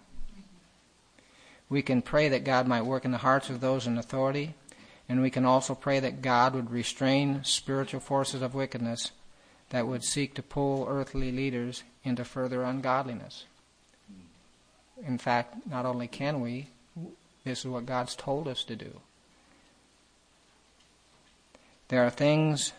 We 1.68 1.82
can 1.82 2.02
pray 2.02 2.28
that 2.30 2.44
God 2.44 2.66
might 2.66 2.82
work 2.82 3.04
in 3.04 3.12
the 3.12 3.18
hearts 3.18 3.50
of 3.50 3.60
those 3.60 3.86
in 3.86 3.96
authority, 3.98 4.54
and 5.08 5.22
we 5.22 5.30
can 5.30 5.44
also 5.44 5.74
pray 5.74 6.00
that 6.00 6.22
God 6.22 6.54
would 6.54 6.70
restrain 6.70 7.42
spiritual 7.42 8.00
forces 8.00 8.42
of 8.42 8.54
wickedness 8.54 9.12
that 9.70 9.86
would 9.86 10.04
seek 10.04 10.34
to 10.34 10.42
pull 10.42 10.86
earthly 10.88 11.32
leaders 11.32 11.82
into 12.04 12.24
further 12.24 12.62
ungodliness. 12.62 13.44
In 15.06 15.18
fact, 15.18 15.66
not 15.66 15.86
only 15.86 16.08
can 16.08 16.40
we, 16.40 16.68
this 17.44 17.60
is 17.60 17.66
what 17.66 17.86
God's 17.86 18.14
told 18.14 18.48
us 18.48 18.64
to 18.64 18.76
do. 18.76 19.00
There 21.88 22.04
are 22.04 22.10
things 22.10 22.72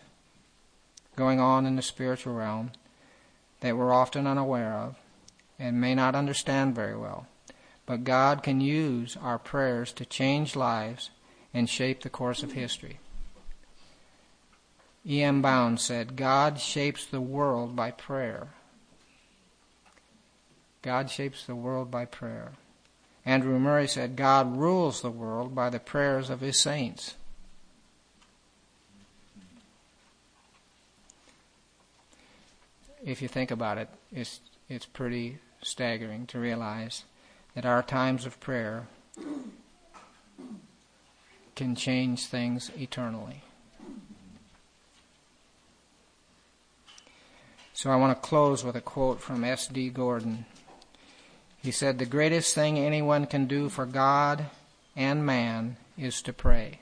going 1.16 1.40
on 1.40 1.66
in 1.66 1.76
the 1.76 1.82
spiritual 1.82 2.34
realm 2.34 2.70
that 3.60 3.76
we're 3.76 3.92
often 3.92 4.26
unaware 4.26 4.72
of 4.72 4.96
and 5.58 5.80
may 5.80 5.94
not 5.94 6.14
understand 6.14 6.74
very 6.74 6.96
well. 6.96 7.26
But 7.86 8.04
God 8.04 8.42
can 8.42 8.60
use 8.60 9.16
our 9.20 9.38
prayers 9.38 9.92
to 9.94 10.04
change 10.04 10.54
lives 10.54 11.10
and 11.52 11.68
shape 11.68 12.02
the 12.02 12.10
course 12.10 12.42
of 12.42 12.52
history. 12.52 12.98
E.M. 15.06 15.40
Bounds 15.40 15.82
said, 15.82 16.16
God 16.16 16.60
shapes 16.60 17.06
the 17.06 17.20
world 17.20 17.74
by 17.74 17.90
prayer. 17.90 18.48
God 20.82 21.10
shapes 21.10 21.44
the 21.44 21.54
world 21.54 21.90
by 21.90 22.04
prayer. 22.04 22.52
Andrew 23.24 23.58
Murray 23.58 23.88
said, 23.88 24.16
God 24.16 24.56
rules 24.56 25.02
the 25.02 25.10
world 25.10 25.54
by 25.54 25.70
the 25.70 25.80
prayers 25.80 26.30
of 26.30 26.40
his 26.40 26.60
saints. 26.60 27.14
If 33.04 33.22
you 33.22 33.28
think 33.28 33.50
about 33.50 33.78
it, 33.78 33.88
it's, 34.12 34.40
it's 34.68 34.86
pretty 34.86 35.38
staggering 35.62 36.26
to 36.26 36.38
realize 36.38 37.04
that 37.54 37.66
our 37.66 37.82
times 37.82 38.26
of 38.26 38.40
prayer 38.40 38.86
can 41.60 41.76
change 41.76 42.24
things 42.24 42.70
eternally. 42.78 43.42
So 47.74 47.90
I 47.90 47.96
want 47.96 48.16
to 48.16 48.28
close 48.28 48.64
with 48.64 48.76
a 48.76 48.80
quote 48.80 49.20
from 49.20 49.44
S.D. 49.44 49.90
Gordon. 49.90 50.46
He 51.58 51.70
said, 51.70 51.98
The 51.98 52.06
greatest 52.06 52.54
thing 52.54 52.78
anyone 52.78 53.26
can 53.26 53.44
do 53.44 53.68
for 53.68 53.84
God 53.84 54.46
and 54.96 55.26
man 55.26 55.76
is 55.98 56.22
to 56.22 56.32
pray. 56.32 56.80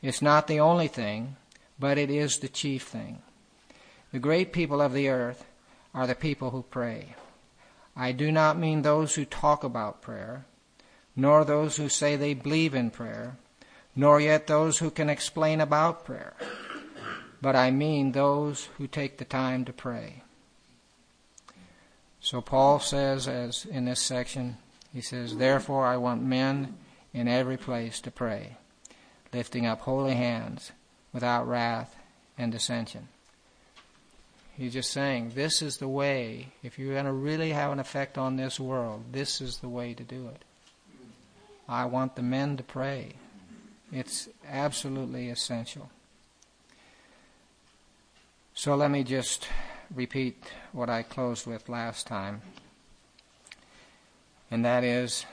It's 0.00 0.22
not 0.22 0.46
the 0.46 0.60
only 0.60 0.88
thing, 0.88 1.36
but 1.78 1.98
it 1.98 2.08
is 2.08 2.38
the 2.38 2.48
chief 2.48 2.84
thing. 2.84 3.20
The 4.10 4.20
great 4.20 4.54
people 4.54 4.80
of 4.80 4.94
the 4.94 5.10
earth 5.10 5.44
are 5.92 6.06
the 6.06 6.14
people 6.14 6.48
who 6.48 6.62
pray. 6.62 7.14
I 7.94 8.12
do 8.12 8.32
not 8.32 8.58
mean 8.58 8.80
those 8.80 9.16
who 9.16 9.26
talk 9.26 9.64
about 9.64 10.00
prayer, 10.00 10.46
nor 11.14 11.44
those 11.44 11.76
who 11.76 11.88
say 11.88 12.16
they 12.16 12.34
believe 12.34 12.74
in 12.74 12.90
prayer, 12.90 13.36
nor 13.94 14.20
yet 14.20 14.46
those 14.46 14.78
who 14.78 14.90
can 14.90 15.10
explain 15.10 15.60
about 15.60 16.04
prayer, 16.04 16.34
but 17.40 17.56
I 17.56 17.70
mean 17.70 18.12
those 18.12 18.68
who 18.78 18.86
take 18.86 19.18
the 19.18 19.24
time 19.24 19.64
to 19.64 19.72
pray. 19.72 20.22
So 22.20 22.40
Paul 22.40 22.78
says, 22.78 23.26
as 23.26 23.66
in 23.66 23.84
this 23.84 24.00
section, 24.00 24.56
he 24.92 25.00
says, 25.00 25.36
Therefore 25.36 25.86
I 25.86 25.96
want 25.96 26.22
men 26.22 26.76
in 27.12 27.28
every 27.28 27.56
place 27.56 28.00
to 28.02 28.10
pray, 28.10 28.56
lifting 29.32 29.66
up 29.66 29.80
holy 29.80 30.14
hands 30.14 30.72
without 31.12 31.46
wrath 31.48 31.96
and 32.38 32.52
dissension. 32.52 33.08
He's 34.54 34.74
just 34.74 34.90
saying, 34.90 35.32
this 35.34 35.62
is 35.62 35.78
the 35.78 35.88
way. 35.88 36.48
If 36.62 36.78
you're 36.78 36.94
going 36.94 37.06
to 37.06 37.12
really 37.12 37.50
have 37.50 37.72
an 37.72 37.80
effect 37.80 38.18
on 38.18 38.36
this 38.36 38.60
world, 38.60 39.04
this 39.12 39.40
is 39.40 39.58
the 39.58 39.68
way 39.68 39.94
to 39.94 40.02
do 40.02 40.28
it. 40.28 40.44
I 41.68 41.84
want 41.84 42.16
the 42.16 42.22
men 42.22 42.56
to 42.56 42.62
pray. 42.62 43.14
It's 43.92 44.28
absolutely 44.48 45.28
essential. 45.28 45.90
So 48.54 48.74
let 48.74 48.90
me 48.90 49.04
just 49.04 49.48
repeat 49.94 50.44
what 50.72 50.90
I 50.90 51.02
closed 51.02 51.46
with 51.46 51.68
last 51.68 52.06
time. 52.06 52.42
And 54.50 54.64
that 54.64 54.84
is 54.84 55.24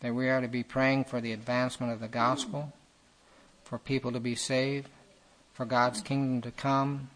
that 0.00 0.14
we 0.14 0.28
are 0.28 0.40
to 0.40 0.48
be 0.48 0.62
praying 0.62 1.04
for 1.04 1.20
the 1.20 1.32
advancement 1.32 1.92
of 1.92 2.00
the 2.00 2.08
gospel, 2.08 2.72
for 3.64 3.78
people 3.78 4.12
to 4.12 4.20
be 4.20 4.34
saved, 4.34 4.88
for 5.52 5.64
God's 5.64 6.00
kingdom 6.00 6.42
to 6.42 6.50
come, 6.50 7.08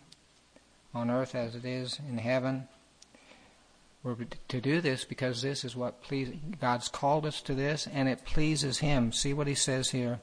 on 0.95 1.11
earth 1.11 1.35
as 1.35 1.55
it 1.55 1.65
is 1.65 2.01
in 2.09 2.19
heaven. 2.19 2.69
We're 4.07 4.15
to 4.47 4.61
do 4.61 4.81
this 4.81 5.05
because 5.05 5.43
this 5.43 5.65
is 5.65 5.75
what 5.75 6.01
please 6.01 6.33
God's 6.61 6.87
called 6.87 7.27
us 7.27 7.41
to 7.41 7.55
this 7.55 7.89
and 7.93 8.09
it 8.09 8.25
pleases 8.25 8.79
him. 8.79 9.11
See 9.11 9.35
what 9.35 9.49
he 9.49 9.57
says 9.57 9.91
here 9.91 10.21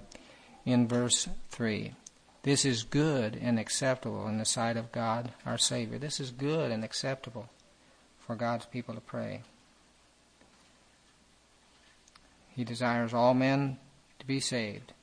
in 0.65 0.87
verse 0.87 1.27
3. 1.49 1.93
This 2.43 2.63
is 2.63 2.83
good 2.83 3.35
and 3.35 3.59
acceptable 3.59 4.25
in 4.29 4.37
the 4.37 4.45
sight 4.45 4.77
of 4.77 4.93
God 4.93 5.33
our 5.45 5.57
Savior. 5.57 5.97
This 5.97 6.21
is 6.21 6.31
good 6.31 6.71
and 6.71 6.81
acceptable 6.81 7.49
for 8.25 8.37
God's 8.37 8.65
people 8.67 8.95
to 8.95 9.01
pray. 9.01 9.41
He 12.55 12.63
desires 12.63 13.13
all 13.13 13.33
men 13.33 13.79
to 14.19 14.25
be 14.25 14.39
saved 14.39 14.93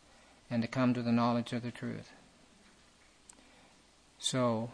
and 0.51 0.62
to 0.62 0.68
come 0.68 0.95
to 0.95 1.03
the 1.03 1.12
knowledge 1.12 1.53
of 1.53 1.62
the 1.62 1.70
truth. 1.70 2.12
So, 4.18 4.70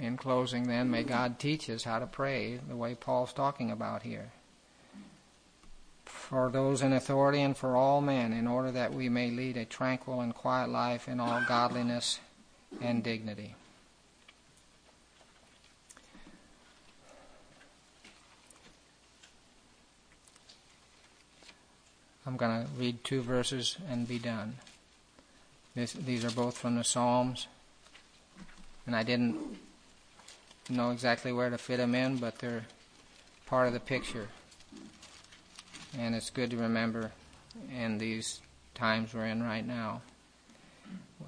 in 0.00 0.16
closing, 0.16 0.66
then, 0.66 0.90
may 0.90 1.02
God 1.02 1.38
teach 1.38 1.68
us 1.68 1.84
how 1.84 1.98
to 1.98 2.06
pray 2.06 2.58
the 2.68 2.76
way 2.76 2.94
Paul's 2.94 3.32
talking 3.32 3.70
about 3.70 4.02
here. 4.02 4.32
For 6.06 6.48
those 6.50 6.80
in 6.80 6.92
authority 6.92 7.42
and 7.42 7.56
for 7.56 7.76
all 7.76 8.00
men, 8.00 8.32
in 8.32 8.46
order 8.46 8.72
that 8.72 8.94
we 8.94 9.08
may 9.08 9.30
lead 9.30 9.56
a 9.56 9.64
tranquil 9.64 10.22
and 10.22 10.34
quiet 10.34 10.70
life 10.70 11.06
in 11.06 11.20
all 11.20 11.42
godliness 11.46 12.18
and 12.80 13.04
dignity. 13.04 13.54
I'm 22.26 22.36
going 22.36 22.64
to 22.64 22.70
read 22.78 23.02
two 23.04 23.22
verses 23.22 23.76
and 23.88 24.06
be 24.06 24.18
done. 24.18 24.56
This, 25.74 25.92
these 25.92 26.24
are 26.24 26.30
both 26.30 26.56
from 26.56 26.76
the 26.76 26.84
Psalms, 26.84 27.48
and 28.86 28.94
I 28.94 29.02
didn't 29.02 29.58
know 30.68 30.90
exactly 30.90 31.32
where 31.32 31.50
to 31.50 31.58
fit 31.58 31.78
them 31.78 31.94
in, 31.94 32.18
but 32.18 32.38
they're 32.38 32.66
part 33.46 33.66
of 33.66 33.72
the 33.72 33.80
picture. 33.80 34.28
And 35.98 36.14
it's 36.14 36.30
good 36.30 36.50
to 36.50 36.56
remember 36.56 37.12
in 37.76 37.98
these 37.98 38.40
times 38.74 39.12
we're 39.12 39.26
in 39.26 39.42
right 39.42 39.66
now. 39.66 40.02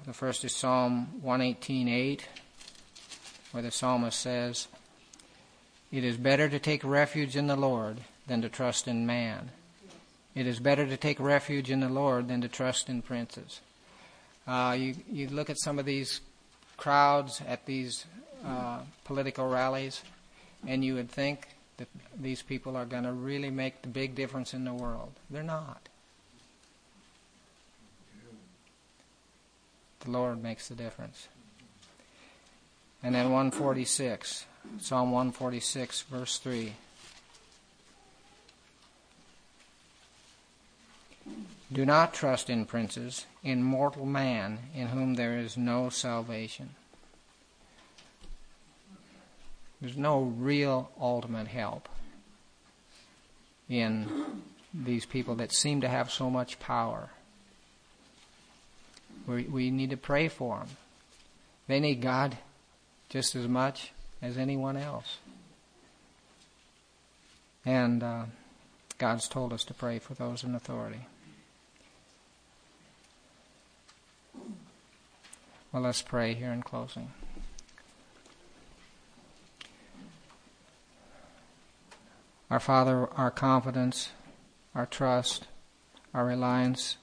The 0.05 0.13
first 0.13 0.43
is 0.43 0.55
Psalm 0.55 1.21
118:8, 1.21 2.27
where 3.51 3.63
the 3.63 3.71
psalmist 3.71 4.19
says, 4.19 4.67
"It 5.91 6.03
is 6.03 6.17
better 6.17 6.49
to 6.49 6.59
take 6.59 6.83
refuge 6.83 7.35
in 7.35 7.47
the 7.47 7.55
Lord 7.55 8.01
than 8.27 8.41
to 8.41 8.49
trust 8.49 8.87
in 8.87 9.05
man. 9.05 9.51
It 10.33 10.47
is 10.47 10.59
better 10.59 10.87
to 10.87 10.97
take 10.97 11.19
refuge 11.19 11.69
in 11.69 11.79
the 11.79 11.89
Lord 11.89 12.27
than 12.27 12.41
to 12.41 12.47
trust 12.47 12.89
in 12.89 13.01
princes." 13.01 13.61
Uh, 14.47 14.75
you 14.77 14.95
you 15.09 15.29
look 15.29 15.49
at 15.49 15.59
some 15.59 15.79
of 15.79 15.85
these 15.85 16.21
crowds 16.75 17.41
at 17.47 17.65
these 17.65 18.05
Uh, 18.45 18.79
political 19.05 19.47
rallies, 19.47 20.01
and 20.67 20.83
you 20.83 20.95
would 20.95 21.09
think 21.09 21.47
that 21.77 21.87
these 22.19 22.41
people 22.41 22.75
are 22.75 22.83
going 22.83 23.03
to 23.03 23.11
really 23.13 23.49
make 23.49 23.81
the 23.81 23.87
big 23.87 24.15
difference 24.15 24.53
in 24.53 24.65
the 24.65 24.73
world. 24.73 25.13
They're 25.29 25.43
not. 25.43 25.87
The 30.01 30.11
Lord 30.11 30.43
makes 30.43 30.67
the 30.67 30.75
difference. 30.75 31.29
And 33.01 33.15
then 33.15 33.31
146, 33.31 34.45
Psalm 34.81 35.11
146, 35.11 36.01
verse 36.01 36.37
3. 36.37 36.73
Do 41.71 41.85
not 41.85 42.13
trust 42.13 42.49
in 42.49 42.65
princes, 42.65 43.25
in 43.41 43.63
mortal 43.63 44.05
man, 44.05 44.59
in 44.75 44.87
whom 44.87 45.15
there 45.15 45.39
is 45.39 45.55
no 45.55 45.89
salvation. 45.89 46.71
There's 49.83 49.97
no 49.97 50.21
real 50.21 50.89
ultimate 50.97 51.49
help 51.49 51.89
in 53.67 54.07
these 54.73 55.05
people 55.05 55.35
that 55.35 55.51
seem 55.51 55.81
to 55.81 55.89
have 55.89 56.09
so 56.09 56.29
much 56.29 56.57
power. 56.57 57.09
We, 59.27 59.43
we 59.43 59.71
need 59.71 59.89
to 59.89 59.97
pray 59.97 60.29
for 60.29 60.59
them. 60.59 60.69
They 61.67 61.81
need 61.81 62.01
God 62.01 62.37
just 63.09 63.35
as 63.35 63.45
much 63.45 63.91
as 64.21 64.37
anyone 64.37 64.77
else. 64.77 65.17
And 67.65 68.01
uh, 68.03 68.25
God's 68.97 69.27
told 69.27 69.51
us 69.51 69.65
to 69.65 69.73
pray 69.73 69.99
for 69.99 70.13
those 70.13 70.45
in 70.45 70.55
authority. 70.55 71.07
Well, 75.73 75.83
let's 75.83 76.01
pray 76.01 76.35
here 76.35 76.53
in 76.53 76.63
closing. 76.63 77.11
Our 82.53 82.59
Father, 82.59 83.11
our 83.13 83.31
confidence, 83.31 84.11
our 84.75 84.85
trust, 84.85 85.47
our 86.13 86.23
reliance 86.23 86.97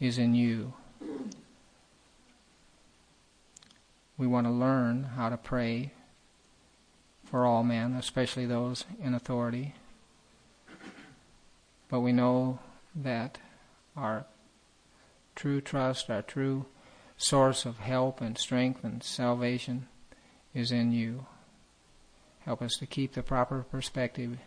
is 0.00 0.18
in 0.18 0.34
you. 0.34 0.74
We 4.18 4.26
want 4.26 4.46
to 4.46 4.50
learn 4.50 5.04
how 5.16 5.30
to 5.30 5.38
pray 5.38 5.92
for 7.24 7.46
all 7.46 7.64
men, 7.64 7.94
especially 7.94 8.44
those 8.44 8.84
in 9.02 9.14
authority. 9.14 9.74
But 11.88 12.00
we 12.00 12.12
know 12.12 12.58
that 12.94 13.38
our 13.96 14.26
true 15.36 15.62
trust, 15.62 16.10
our 16.10 16.20
true 16.20 16.66
source 17.16 17.64
of 17.64 17.78
help 17.78 18.20
and 18.20 18.36
strength 18.36 18.84
and 18.84 19.02
salvation 19.02 19.88
is 20.52 20.70
in 20.70 20.92
you. 20.92 21.24
Help 22.48 22.62
us 22.62 22.78
to 22.78 22.86
keep 22.86 23.12
the 23.12 23.22
proper 23.22 23.66
perspective. 23.70 24.38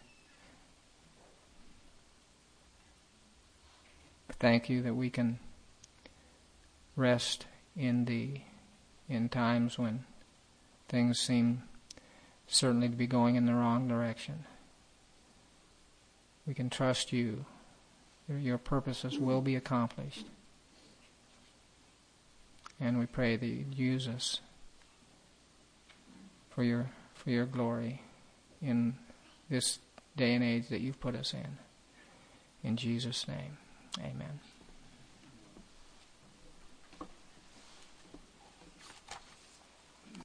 Thank 4.39 4.69
you 4.69 4.81
that 4.81 4.95
we 4.95 5.11
can 5.11 5.37
rest 6.95 7.45
in 7.77 8.05
the 8.05 8.41
in 9.07 9.29
times 9.29 9.77
when 9.77 10.05
things 10.89 11.19
seem 11.19 11.61
certainly 12.47 12.89
to 12.89 12.95
be 12.95 13.05
going 13.05 13.35
in 13.35 13.45
the 13.45 13.53
wrong 13.53 13.87
direction. 13.87 14.45
We 16.47 16.55
can 16.55 16.71
trust 16.71 17.13
you. 17.13 17.45
Your 18.27 18.57
purposes 18.57 19.19
will 19.19 19.41
be 19.41 19.55
accomplished. 19.55 20.25
And 22.79 22.97
we 22.97 23.05
pray 23.05 23.35
that 23.35 23.45
you 23.45 23.65
use 23.71 24.07
us 24.07 24.39
for 26.49 26.63
your 26.63 26.89
for 27.23 27.29
your 27.29 27.45
glory 27.45 28.01
in 28.61 28.95
this 29.49 29.79
day 30.17 30.33
and 30.33 30.43
age 30.43 30.69
that 30.69 30.81
you've 30.81 30.99
put 30.99 31.15
us 31.15 31.33
in. 31.33 31.57
In 32.63 32.77
Jesus' 32.77 33.27
name, 33.27 33.57
amen. 33.99 34.39